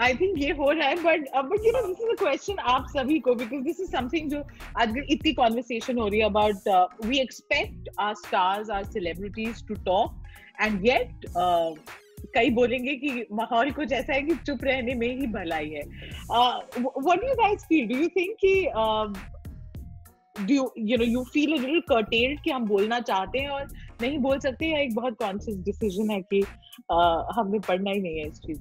I 0.00 0.14
think 0.14 0.38
ये 0.38 0.50
हो 0.52 0.70
रहा 0.70 0.88
है 0.88 0.96
but 1.02 1.28
but 1.50 1.66
you 1.66 1.72
know 1.72 1.86
this 1.86 2.00
is 2.00 2.10
a 2.10 2.14
question 2.22 2.58
आप 2.70 2.86
सभी 2.90 3.18
को 3.18 3.34
because 3.34 3.62
this 3.64 3.80
is 3.80 3.90
something 3.90 4.30
जो 4.30 4.40
आजकल 4.80 5.06
इतनी 5.10 5.32
कॉन्वर्सेशन 5.32 5.98
हो 5.98 6.08
रही 6.08 6.20
है 6.20 6.26
about 6.26 7.06
we 7.06 7.20
expect 7.20 7.88
are 8.00 8.14
stars 8.14 8.70
are 8.70 8.84
celebrities 8.84 9.66
to 9.68 9.74
talk 9.84 10.22
and 10.62 10.86
yet 10.86 11.26
कई 12.34 12.50
बोलेंगे 12.50 12.94
कि 12.96 13.10
माहौल 13.32 13.70
कुछ 13.70 13.92
ऐसा 13.92 14.12
है 14.12 14.22
कि 14.22 14.34
चुप 14.46 14.64
रहने 14.64 14.94
में 14.94 15.08
ही 15.08 15.26
भलाई 15.32 15.68
है। 15.70 15.82
What 15.82 17.20
do 17.20 17.28
you 17.28 17.34
guys 17.34 17.64
feel 17.64 17.86
do 17.88 17.98
you 17.98 18.08
think 18.16 18.36
कि 18.44 18.54
do 20.40 20.72
you 20.78 20.96
know 20.96 21.04
you 21.04 21.24
feel 21.24 21.52
a 21.52 21.60
little 21.60 21.80
curtailed 21.80 22.40
कि 22.40 22.50
हम 22.50 22.64
बोलना 22.64 23.00
चाहते 23.00 23.38
हैं 23.38 23.48
और 23.48 23.66
नहीं 24.02 24.18
बोल 24.18 24.38
सकते 24.38 24.66
या 24.66 24.78
एक 24.78 24.94
बहुत 24.94 25.14
कॉन्शियस 25.18 25.58
डिसीज़न 25.58 26.10
है 26.10 26.20
कि 26.22 26.42
uh, 26.92 27.26
हमें 27.38 27.60
पढ़ना 27.60 27.90
ही 27.90 28.00
नहीं 28.00 28.18
है 28.18 28.26
इस 28.26 28.40
चीज़। 28.40 28.60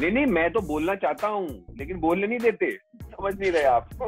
नहीं 0.00 0.10
नहीं 0.10 0.26
मैं 0.26 0.52
तो 0.52 0.60
बोलना 0.60 0.94
चाहता 0.94 1.28
हूँ 1.28 1.64
लेकिन 1.78 2.00
बोलने 2.00 2.26
नहीं 2.26 2.38
देते। 2.38 2.70
समझ 3.02 3.40
नहीं 3.40 3.52
रहे 3.52 3.62
आप। 3.62 3.88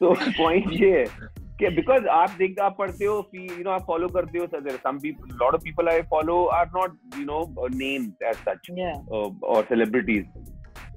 तो 0.00 0.14
पॉइंट 0.14 0.72
ये 0.72 0.98
है 0.98 1.04
कि 1.60 1.68
बिकॉज़ 1.68 2.06
आप 2.06 2.30
देख 2.30 2.58
आप 2.60 2.76
पढ़ते 2.78 3.04
हो 3.04 3.30
यू 3.34 3.64
नो 3.64 3.70
आप 3.70 3.82
फॉलो 3.86 4.08
करते 4.08 4.38
हो 4.38 4.46
sir 4.46 4.70
some 4.70 4.98
people 4.98 5.36
lot 5.42 5.54
of 5.54 5.62
people 5.62 5.88
I 5.88 6.02
follow 6.02 6.44
are 6.44 6.66
not 6.66 6.98
you 7.18 7.24
know 7.24 7.68
names 7.68 8.22
as 8.22 8.34
such 8.34 8.70
और 9.42 9.64
celebrities 9.64 10.26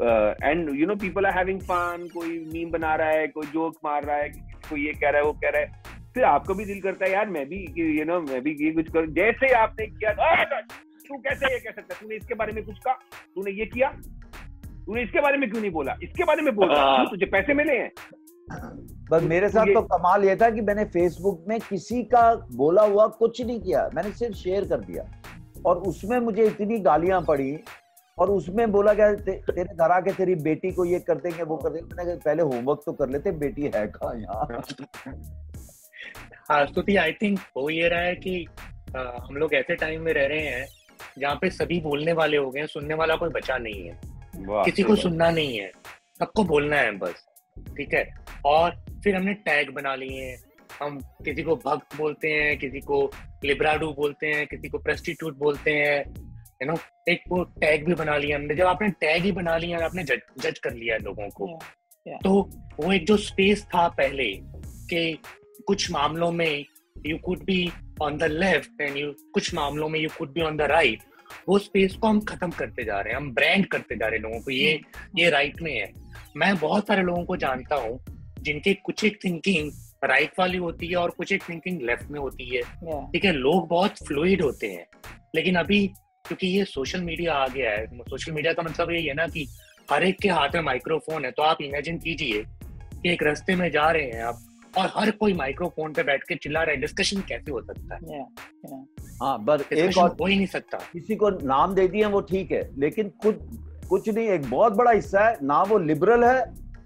and 0.02 0.70
you 0.80 0.88
know 0.88 0.96
people 0.96 1.26
are 1.26 1.38
having 1.38 1.60
fun 1.62 2.08
कोई 2.14 2.38
मीम 2.54 2.70
बना 2.72 2.96
रहा 2.96 3.10
है 3.10 3.28
कोई 3.28 3.48
जोक 3.48 3.76
मार 3.86 4.04
रहा 4.04 4.18
है 4.18 4.30
कोई 4.70 4.86
ये 4.86 4.94
कह 4.94 5.10
रहा 5.10 5.22
है 5.22 5.26
वो 5.26 5.34
कह 5.34 5.50
रहा 5.50 5.62
है। 5.62 6.00
फिर 6.14 6.24
आपका 6.24 6.54
भी 6.54 6.66
दिल 6.66 6.82
करता 6.82 7.06
है 7.06 7.12
यार 7.12 7.30
मैं 7.30 7.46
भी 7.50 7.66
यू 7.78 8.06
नो 8.06 8.20
मैं 8.22 8.42
भी 8.42 8.56
ये 8.62 8.72
कुछ 8.72 8.92
कर 8.92 9.06
जैसे 9.12 9.54
आपने 9.56 9.86
किया 9.88 10.12
तू 11.08 11.18
कैसे 11.18 11.54
ये 11.54 11.60
कह 11.60 11.72
सकता 11.72 11.94
है? 11.94 12.00
तूने 12.02 12.16
इसके 12.16 12.36
बारे 12.36 12.54
में 12.54 12.64
कुछ 12.66 12.78
कहा? 12.78 12.94
तूने 13.36 13.52
ये 13.52 13.66
किया? 13.66 13.88
तूने 14.86 15.02
इसके 15.04 15.22
बारे 15.22 15.38
में 15.38 15.50
क्यों 15.50 15.62
नहीं 15.62 15.72
बोला? 15.72 15.96
इसके 16.04 16.24
बारे 16.24 16.42
में 16.42 16.56
बोला 16.56 16.82
हाँ। 16.82 17.06
तुझे 17.06 17.26
पैसे 17.26 17.54
मिले 17.54 17.74
हैं? 17.74 17.92
बस 19.12 19.24
मेरे 19.24 19.50
साथ 19.50 19.74
तो 19.74 19.82
कमाल 19.82 20.24
ये 20.26 20.36
था 20.36 20.50
कि 20.50 20.62
मैंने 20.62 20.86
फेसबुक 20.86 21.44
में 21.48 21.60
किसी 21.60 22.04
का 22.04 22.24
बोला 22.56 22.82
हुआ 22.84 23.08
कुछ 23.08 23.42
नहीं 23.42 23.60
किया। 23.62 23.90
मैंने 23.96 24.12
सिर्फ़ 24.12 24.36
शेयर 24.36 24.66
कर 24.66 24.80
दिया। 24.80 25.04
और 25.66 25.78
उसमें 25.84 26.20
मुझे 26.20 26.44
इतनी 26.44 26.80
गालियाँ 26.80 27.22
पड़ी 27.22 27.52
और 28.22 28.32
उसमें 28.32 28.72
बोला 28.72 28.94
गया 28.94 29.14
ते, 29.14 29.32
तेरे 29.32 29.64
घर 29.64 29.92
आके 29.92 30.12
तेरी 30.14 30.36
बेटी 30.36 30.72
को 30.72 30.86
ये 30.86 31.00
कर 31.00 31.18
देंगे 31.18 31.44
वो 31.44 31.58
कर 31.58 31.70
देंगे। 31.70 31.96
मैंने 31.96 32.12
कहा 32.12 32.20
पहले 32.26 32.44
होमवर्क 32.44 32.82
तो 32.86 32.94
कर 32.94 33.10
लेते 33.10 33.32
बेटी 33.44 33.72
है 33.76 33.86
कहाँ 33.88 34.14
यहाँ? 34.20 34.62
हाँ 36.50 36.66
स्तुति 36.68 36.96
आई 36.96 37.12
थिंक 37.12 37.40
हो 37.58 37.70
ये 37.70 37.88
रहा 37.90 38.02
है 38.02 38.16
कि 38.16 38.46
आ, 38.98 39.00
हम 39.00 39.36
लोग 39.36 39.54
ऐसे 39.54 39.76
टाइम 39.76 40.02
में 40.02 40.14
रह 40.14 40.26
रहे 40.28 40.48
हैं 40.48 40.66
जहाँ 41.20 41.36
पे 41.42 41.50
सभी 41.50 41.80
बोलने 41.82 42.14
वाले 42.14 42.38
हो 42.38 42.50
गए 42.52 42.60
हैं 42.60 42.68
सुनने 42.68 42.94
वाला 42.94 43.16
कोई 43.16 43.30
बचा 43.30 43.58
नहीं 43.58 43.88
है। 43.88 44.00
किसी 44.66 44.84
को 44.84 44.96
सुनना 44.96 45.30
नहीं 45.32 45.58
है 45.58 45.72
सबको 46.20 46.44
बोलना 46.44 46.78
है 46.78 46.92
बस 46.98 47.26
ठीक 47.78 47.94
है? 47.94 48.04
और 48.46 48.72
फिर 49.04 49.16
हमने 49.16 49.34
टैग 49.34 49.74
बना 49.74 49.96
लिए 49.96 50.24
हैं 50.24 50.38
हम 50.82 51.00
किसी 51.26 51.44
को 51.44 51.56
भक्त 51.66 51.96
बोलते 51.98 52.30
हैं 52.30 52.58
किसी 52.60 52.80
को 52.80 53.00
लिब्राडू 53.46 53.92
बोलते 53.94 54.28
हैं 54.28 54.46
किसी 54.48 54.70
को 54.70 54.78
प्रेस्टिट्यूट 54.78 55.38
बोलते 55.38 55.72
हैं 55.72 56.31
यू 56.62 56.68
नो 56.68 56.78
एक 57.10 57.24
वो 57.30 57.44
टैग 57.44 57.86
भी 57.86 57.94
बना 57.94 58.18
लिया 58.18 58.38
हमने। 58.38 58.56
जब 58.56 58.66
आपने 58.66 58.90
टैग 59.02 59.24
ही 59.24 59.32
बना 59.32 59.58
लिया 59.58 59.86
आपने 59.86 60.04
जज 60.04 60.22
जज 60.40 60.60
कर 60.60 60.74
लिया 60.74 60.96
है 60.96 61.04
लोगों 61.04 61.30
को 61.30 61.60
Yeah, 62.08 62.14
yeah. 62.14 62.24
तो 62.24 62.84
वो 62.84 62.92
एक 62.94 63.06
जो 63.06 63.16
स्पेस 63.18 63.64
था 63.64 63.88
पहले 63.88 64.26
कि 64.90 65.20
कुछ 65.68 65.92
मामलों 65.92 66.32
में 66.32 66.66
you 67.06 67.18
could 67.18 67.44
be 67.46 67.72
on 68.02 68.18
the 68.18 68.24
left 68.24 68.82
and 68.82 68.98
you 68.98 69.12
कुछ 69.34 69.54
मामलों 69.56 69.90
में 69.90 70.00
you 70.00 70.10
could 70.18 70.32
be 70.34 70.42
on 70.42 70.58
the 70.58 70.62
right 70.62 71.02
वो 71.50 71.58
स्पेस 71.60 71.96
को 71.96 72.08
हम 72.08 72.20
खत्म 72.22 72.50
करते 72.52 72.84
जा 72.84 73.00
रहे 73.00 73.14
हैं 73.14 73.20
हम 73.20 73.32
ब्रांड 73.34 73.66
करते 73.66 73.96
जा 73.96 74.08
रहे 74.08 74.16
हैं 74.16 74.24
लोगों 74.24 74.40
को। 74.40 74.52
ये 74.52 74.80
ये 75.18 75.30
राइट 75.30 75.62
में 75.62 75.74
है। 75.74 75.92
मैं 76.38 76.56
बहुत 76.58 76.88
सारे 76.88 77.02
लोगों 77.02 77.24
को 77.26 77.38
जानता 77.38 77.76
हूँ 77.76 78.00
जिनके 78.42 78.74
कुछ 78.74 79.04
एक 79.04 79.20
थिंकिंग 79.26 79.72
राइट 80.04 80.40
वाली 80.40 80.58
होती 80.58 80.88
है 80.88 80.96
और 80.96 81.10
कुछ 81.10 81.32
एक 81.32 81.44
थिंकिंग 81.50 81.82
लेफ़्ट 81.82 82.12
में 82.12 82.20
होती 82.20 82.56
है। 82.56 82.62
Yeah. 82.62 83.12
ठीक 83.14 83.26
है 83.26 83.32
लोग 83.32 83.68
बहुत 83.68 84.04
फ्लूड 84.08 84.42
होते 84.42 84.68
हैं 84.68 84.86
लेकिन 85.36 85.56
अभी 85.56 85.92
क्योंकि 86.28 86.48
ये 86.48 86.64
सोशल 86.66 87.02
मीडिया 87.02 87.34
आ 87.34 87.48
गया 87.48 87.72
है। 87.72 87.86
सोशल 87.88 88.32
मीडिया 88.32 88.54
का 88.54 88.64
मतलब 88.64 88.92
यही 88.92 89.06
है 89.06 89.14
ना 89.14 89.28
कि 89.28 89.48
हर 89.92 90.04
एक 90.04 90.20
के 90.22 90.30
हाथ 90.30 90.56
में 90.56 90.62
माइक्रोफोन 90.62 91.26
है 91.26 91.32
तो 91.32 91.44
आप 91.44 91.62
इमेजिन 91.62 91.98
कीजिए 91.98 92.44
कि 92.94 93.12
एक 93.12 93.24
रास्ते 93.24 93.56
में 93.56 93.70
जा 93.72 93.90
रहे 93.92 94.04
हैं 94.04 94.24
आप 94.24 94.40
और 94.78 94.92
हर 94.96 95.12
कोई 95.12 95.34
माइक्रोफोन 95.34 95.94
पे 95.94 96.04
बैठ 96.04 96.24
के 96.24 96.36
चिल्ला 96.36 96.62
रहा 96.64 96.72
है। 96.72 96.82
डिस्कशन 96.82 97.22
कैसे 97.22 97.52
हो 97.52 97.62
सकता 97.62 97.96
है? 97.96 98.02
Yeah. 98.02 98.86
हाँ 99.22 99.38
पर 99.48 99.64
एक 99.74 99.98
और 99.98 100.16
हो 100.22 100.26
ही 100.26 100.36
नहीं 100.36 100.48
सकता। 100.48 100.78
किसी 100.94 101.16
को 101.16 101.30
नाम 101.30 101.74
दे 101.76 101.88
दिए 101.88 102.06
वो 102.06 102.22
ठीक 102.22 102.52
है 102.52 102.70
लेकिन 102.80 103.10
खुद 103.24 103.40
कुछ 103.90 104.10
नहीं 104.10 104.28
एक 104.28 104.50
बहुत 104.50 104.74
बड़ा 104.74 104.92
हिस्सा 104.92 105.28
है 105.28 105.38
ना 105.44 105.62
वो 105.64 105.78
लिबरल 105.78 106.24
है 106.24 106.44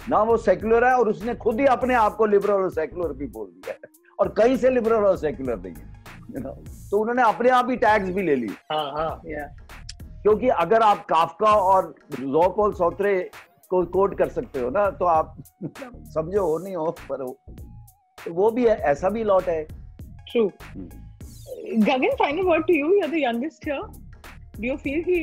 ना 0.10 0.22
वो 0.24 0.38
सेक्युलर 0.38 0.86
है 0.86 0.94
और 0.94 1.10
उसने 1.10 1.36
खुद 1.36 1.60
ही 1.60 1.66
अपने 1.66 1.94
आप 1.96 2.16
को 2.16 2.26
लिबरल 2.26 2.54
और 2.54 2.70
सेक्युलर 2.70 3.14
भी 3.14 3.28
बोल 3.28 3.48
दिया 3.48 3.74
है। 3.74 3.94
और 4.20 4.30
कहीं 4.30 4.58
से 4.58 4.70
लिबरल 4.70 5.06
और 5.06 5.18
सेक्युलर 5.18 5.58
नहीं 5.58 5.74
है 5.74 5.94
you 6.34 6.42
know? 6.44 6.56
तो 6.96 7.00
उन्होंने 7.02 7.22
अपने 7.22 7.50
आप 7.52 7.70
ही 7.70 7.76
टैग्स 7.78 8.10
भी 8.16 8.22
ले 8.24 8.36
ली 8.36 8.48
हाँ 8.72 8.84
हाँ 8.98 9.10
Yeah. 9.30 9.48
क्योंकि 10.22 10.48
अगर 10.62 10.82
आप 10.82 11.06
काफका 11.08 11.50
और 11.72 11.94
जोकोल 12.20 12.74
सौत्रे 12.74 13.14
को 13.72 13.84
कोट 13.96 14.18
कर 14.18 14.30
सकते 14.36 14.60
हो 14.60 14.70
ना 14.78 14.90
तो 15.00 15.06
आप 15.14 15.36
समझो 16.14 16.46
हो 16.46 16.58
नहीं 16.58 16.76
हो 16.76 16.86
पर 17.10 17.22
हो 17.22 17.38
तो 18.18 18.34
वो 18.34 18.50
भी 18.52 18.68
है 18.68 18.78
ऐसा 18.92 19.10
भी 19.18 19.24
लॉट 19.24 19.50
है 19.50 19.66
True. 20.30 20.48
Gagan, 21.90 22.18
final 22.18 22.46
word 22.46 22.66
to 22.68 22.74
you. 22.74 22.88
You're 23.00 23.10
the 23.10 23.20
youngest 23.20 23.64
here. 23.64 23.84
Do 24.56 24.68
you 24.68 24.78
feel 24.86 25.04
he? 25.12 25.22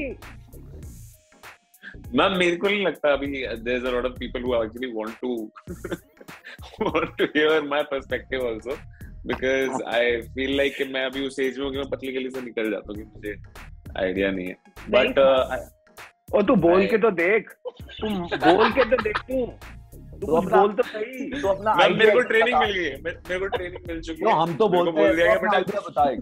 Ma'am 2.17 2.39
मेरे 2.39 2.57
को 2.57 2.69
नहीं 2.69 2.85
लगता 2.87 3.13
अभी 3.13 3.27
there 3.27 3.77
is 3.77 3.87
a 3.87 3.91
lot 3.91 4.07
of 4.07 4.19
people 4.19 4.43
who 4.43 4.55
actually 4.63 4.93
want 4.93 5.15
to 5.21 5.37
want 6.87 7.17
to 7.19 7.25
hear 7.37 7.63
my 7.69 7.83
perspective 7.91 8.47
also 8.49 8.77
because 9.27 9.83
I 9.95 10.21
feel 10.21 10.57
like 10.57 10.77
कि 10.77 10.85
मैं 10.85 11.05
अभी 11.05 11.27
उस 11.27 11.39
as 11.41 11.59
में 11.59 11.67
हूँ 11.67 11.75
मैं 11.75 11.89
पतली 11.91 12.13
गली 12.13 12.31
से 12.31 12.41
निकल 12.41 12.71
जाता 12.71 12.93
हूँ 12.93 12.97
कि 12.97 13.03
मुझे 13.03 13.35
आइडिया 14.05 14.31
नहीं 14.31 14.47
है। 14.47 14.55
uh, 14.55 14.91
बट 14.91 15.19
और 16.35 16.43
तू 16.43 16.55
बोल 16.57 16.87
के 16.87 16.99
तो 16.99 17.11
देख। 17.11 17.51
तुम 18.01 18.19
बोल 18.19 18.71
के 18.71 18.85
तो 18.85 18.97
देख 19.03 19.19
तू। 19.19 19.47
तू 19.47 20.27
तो 20.27 20.37
अपना- 20.37 20.61
बोल 20.61 20.73
तो 20.73 20.83
सही। 20.83 21.41
तो 21.41 21.49
अपना 21.49 21.75
मैम 21.75 21.97
मेरे 21.99 22.13
को 22.13 22.21
ट्रेनिंग 22.21 22.59
मिल 22.59 22.73
गई 22.73 22.85
है। 22.85 22.97
मेरे 23.03 23.39
को 23.39 23.47
ट्रेनिंग 23.47 23.89
मिल 23.89 24.01
चुकी 24.01 24.23
तो 24.23 24.29
है। 24.29 24.43
हम 24.43 24.57
तो 24.57 24.69
बोलते 24.69 24.91
बोल 24.93 25.03
दिया 25.03 25.11
तो 25.11 25.17
गया 25.17 25.35
अपना 25.35 25.51
बेटा 25.51 25.57
आइडिया 25.57 25.81
बताए 25.89 26.15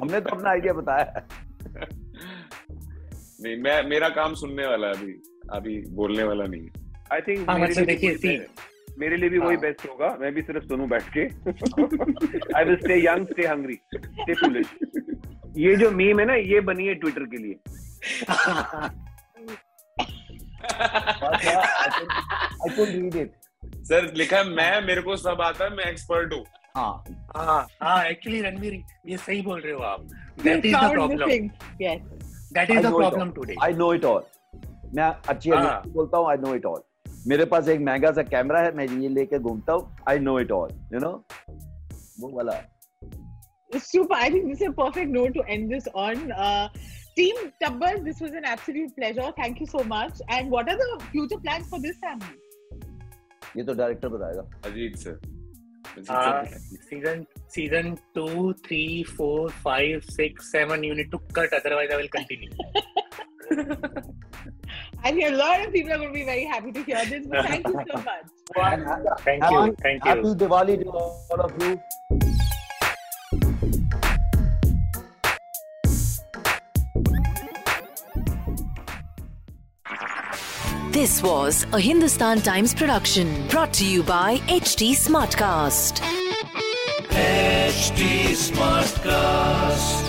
हमने 0.00 0.20
तो 0.20 0.30
अपना 0.30 0.50
आइडिया 0.50 0.72
बताया 0.72 1.26
नहीं 3.44 3.56
मैं 3.56 3.82
मेरा 3.82 4.08
काम 4.08 4.34
सुनने 4.34 4.66
वाला 4.66 4.88
अभी। 4.88 5.12
अभी 5.52 5.86
बोलने 5.90 6.22
वाला 6.22 6.44
नहीं 6.44 6.62
है। 6.62 6.70
आई 7.12 7.20
थिंक 7.20 7.50
हाँ, 7.50 7.58
मेरे 8.98 9.16
लिए 9.16 9.28
भी 9.28 9.38
वही 9.38 9.46
वही 9.46 9.56
हाँ। 9.56 9.60
बेस्ट 9.62 9.88
होगा। 9.88 10.08
मैं 10.20 10.32
भी 10.34 10.42
सिर्फ़ 10.42 10.64
सुनू 10.64 10.86
बैठ 10.86 11.04
के। 11.16 11.22
I 12.56 12.64
will 12.64 12.76
stay 12.76 12.96
young 13.04 13.26
stay 13.26 13.46
hungry 13.46 13.74
stay 13.94 14.34
foolish 14.34 14.66
ये 15.58 15.74
जो 15.76 15.90
मीम 15.90 16.20
है 16.20 16.26
ना 16.26 16.34
ये 16.34 16.60
बनी 16.70 16.86
है 16.86 16.94
ट्विटर 16.94 17.24
के 17.34 17.36
लिए। 17.36 17.54
I 22.64 22.68
could 22.74 22.90
read 22.96 23.16
it. 23.22 23.30
Sir 23.88 24.12
लिखा 24.16 24.36
है 24.36 24.44
मैं 24.50 24.80
मेरे 24.86 25.02
को 25.02 25.16
सब 25.16 25.40
आता 25.42 25.64
है 25.64 25.70
मैं 25.76 25.84
एक्सपर्ट 25.84 26.32
हूँ। 26.32 26.44
हाँ। 26.76 27.04
हाँ 27.36 27.66
हाँ 27.82 28.04
एक्चुअली 28.06 28.40
रणवीर 28.42 28.74
ये 29.06 29.16
सही 29.16 29.40
बोल 29.42 29.60
रहे 29.60 29.72
हो 29.72 29.80
आप। 29.82 30.00
That 30.44 30.66
is 30.66 30.76
the 30.76 30.90
problem 30.92 31.28
that 31.28 32.70
is 32.70 32.78
the 32.78 32.94
problem 32.94 33.26
all. 33.26 33.34
Today 33.34 33.54
I 33.62 33.72
know 33.74 33.92
it 33.94 34.04
all 34.04 34.22
मैं 34.94 35.10
अच्छी 35.28 35.50
हाँ। 35.50 35.82
बोलता 35.88 36.18
हूँ 36.18 36.30
आई 36.30 36.36
नो 36.40 36.54
इट 36.54 36.64
ऑल 36.66 36.82
मेरे 37.28 37.44
पास 37.50 37.68
एक 37.68 37.80
महँगा 37.80 38.10
सा 38.12 38.22
कैमरा 38.34 38.60
है 38.60 38.74
मैं 38.76 38.86
ये 39.00 39.08
लेके 39.08 39.38
घूमता 39.38 39.72
हूँ 39.72 39.96
I 40.08 40.18
know 40.18 40.38
it 40.40 40.52
all 40.52 40.70
you 40.94 41.00
know 41.00 41.12
वो 42.20 42.36
वाला 42.36 42.60
Super. 43.84 44.16
I 44.22 44.24
think 44.32 44.48
this 44.48 44.58
is 44.60 44.66
a 44.68 44.72
perfect 44.78 45.12
note 45.12 45.36
to 45.36 45.42
end 45.52 45.70
this 45.74 45.86
on. 46.00 46.18
Uh, 46.46 46.68
Team 47.18 47.38
Tabbas, 47.62 48.02
this 48.08 48.18
was 48.24 48.34
an 48.40 48.48
absolute 48.54 48.90
pleasure. 48.98 49.28
Thank 49.38 49.62
you 49.62 49.68
so 49.70 49.84
much. 49.92 50.20
And 50.36 50.50
what 50.54 50.68
are 50.72 50.76
the 50.82 50.88
future 51.12 51.38
plans 51.46 51.70
for 51.70 51.80
this 51.86 51.96
family? 52.02 52.36
ये 53.56 53.64
तो 53.64 53.74
director 53.74 54.08
बताएगा 54.08 54.48
Ajit 54.70 54.96
sir 55.04 55.20
Uh, 56.08 56.46
season 56.90 57.26
season 57.54 57.88
two, 58.18 58.54
three, 58.66 59.02
four, 59.16 59.48
five, 59.64 60.04
six, 60.04 60.50
seven. 60.52 60.84
You 60.88 60.94
need 60.94 61.10
to 61.14 61.18
cut, 61.38 61.52
otherwise 61.58 61.90
I 61.92 61.96
will 61.96 62.08
continue. 62.08 62.50
I 65.04 65.10
think 65.12 65.32
a 65.32 65.36
lot 65.36 65.66
of 65.66 65.72
people 65.72 65.92
are 65.92 65.98
going 65.98 66.08
to 66.08 66.14
be 66.14 66.24
very 66.24 66.44
happy 66.44 66.72
to 66.72 66.82
hear 66.82 67.04
this. 67.06 67.26
But 67.26 67.46
thank 67.46 67.66
you 67.66 67.84
so 67.90 67.98
much. 67.98 68.24
Thank 69.20 69.42
you, 69.50 69.76
thank 69.80 70.04
Happy 70.04 70.20
you. 70.20 70.34
Diwali 70.34 70.82
to 70.82 70.90
all 70.90 71.40
of 71.40 71.62
you. 71.62 71.80
This 80.92 81.22
was 81.22 81.66
a 81.72 81.80
Hindustan 81.80 82.42
Times 82.42 82.74
production 82.74 83.48
brought 83.48 83.72
to 83.74 83.86
you 83.86 84.02
by 84.02 84.36
HD 84.46 84.90
Smartcast. 84.92 86.02
HT 87.08 88.32
Smartcast. 88.36 90.01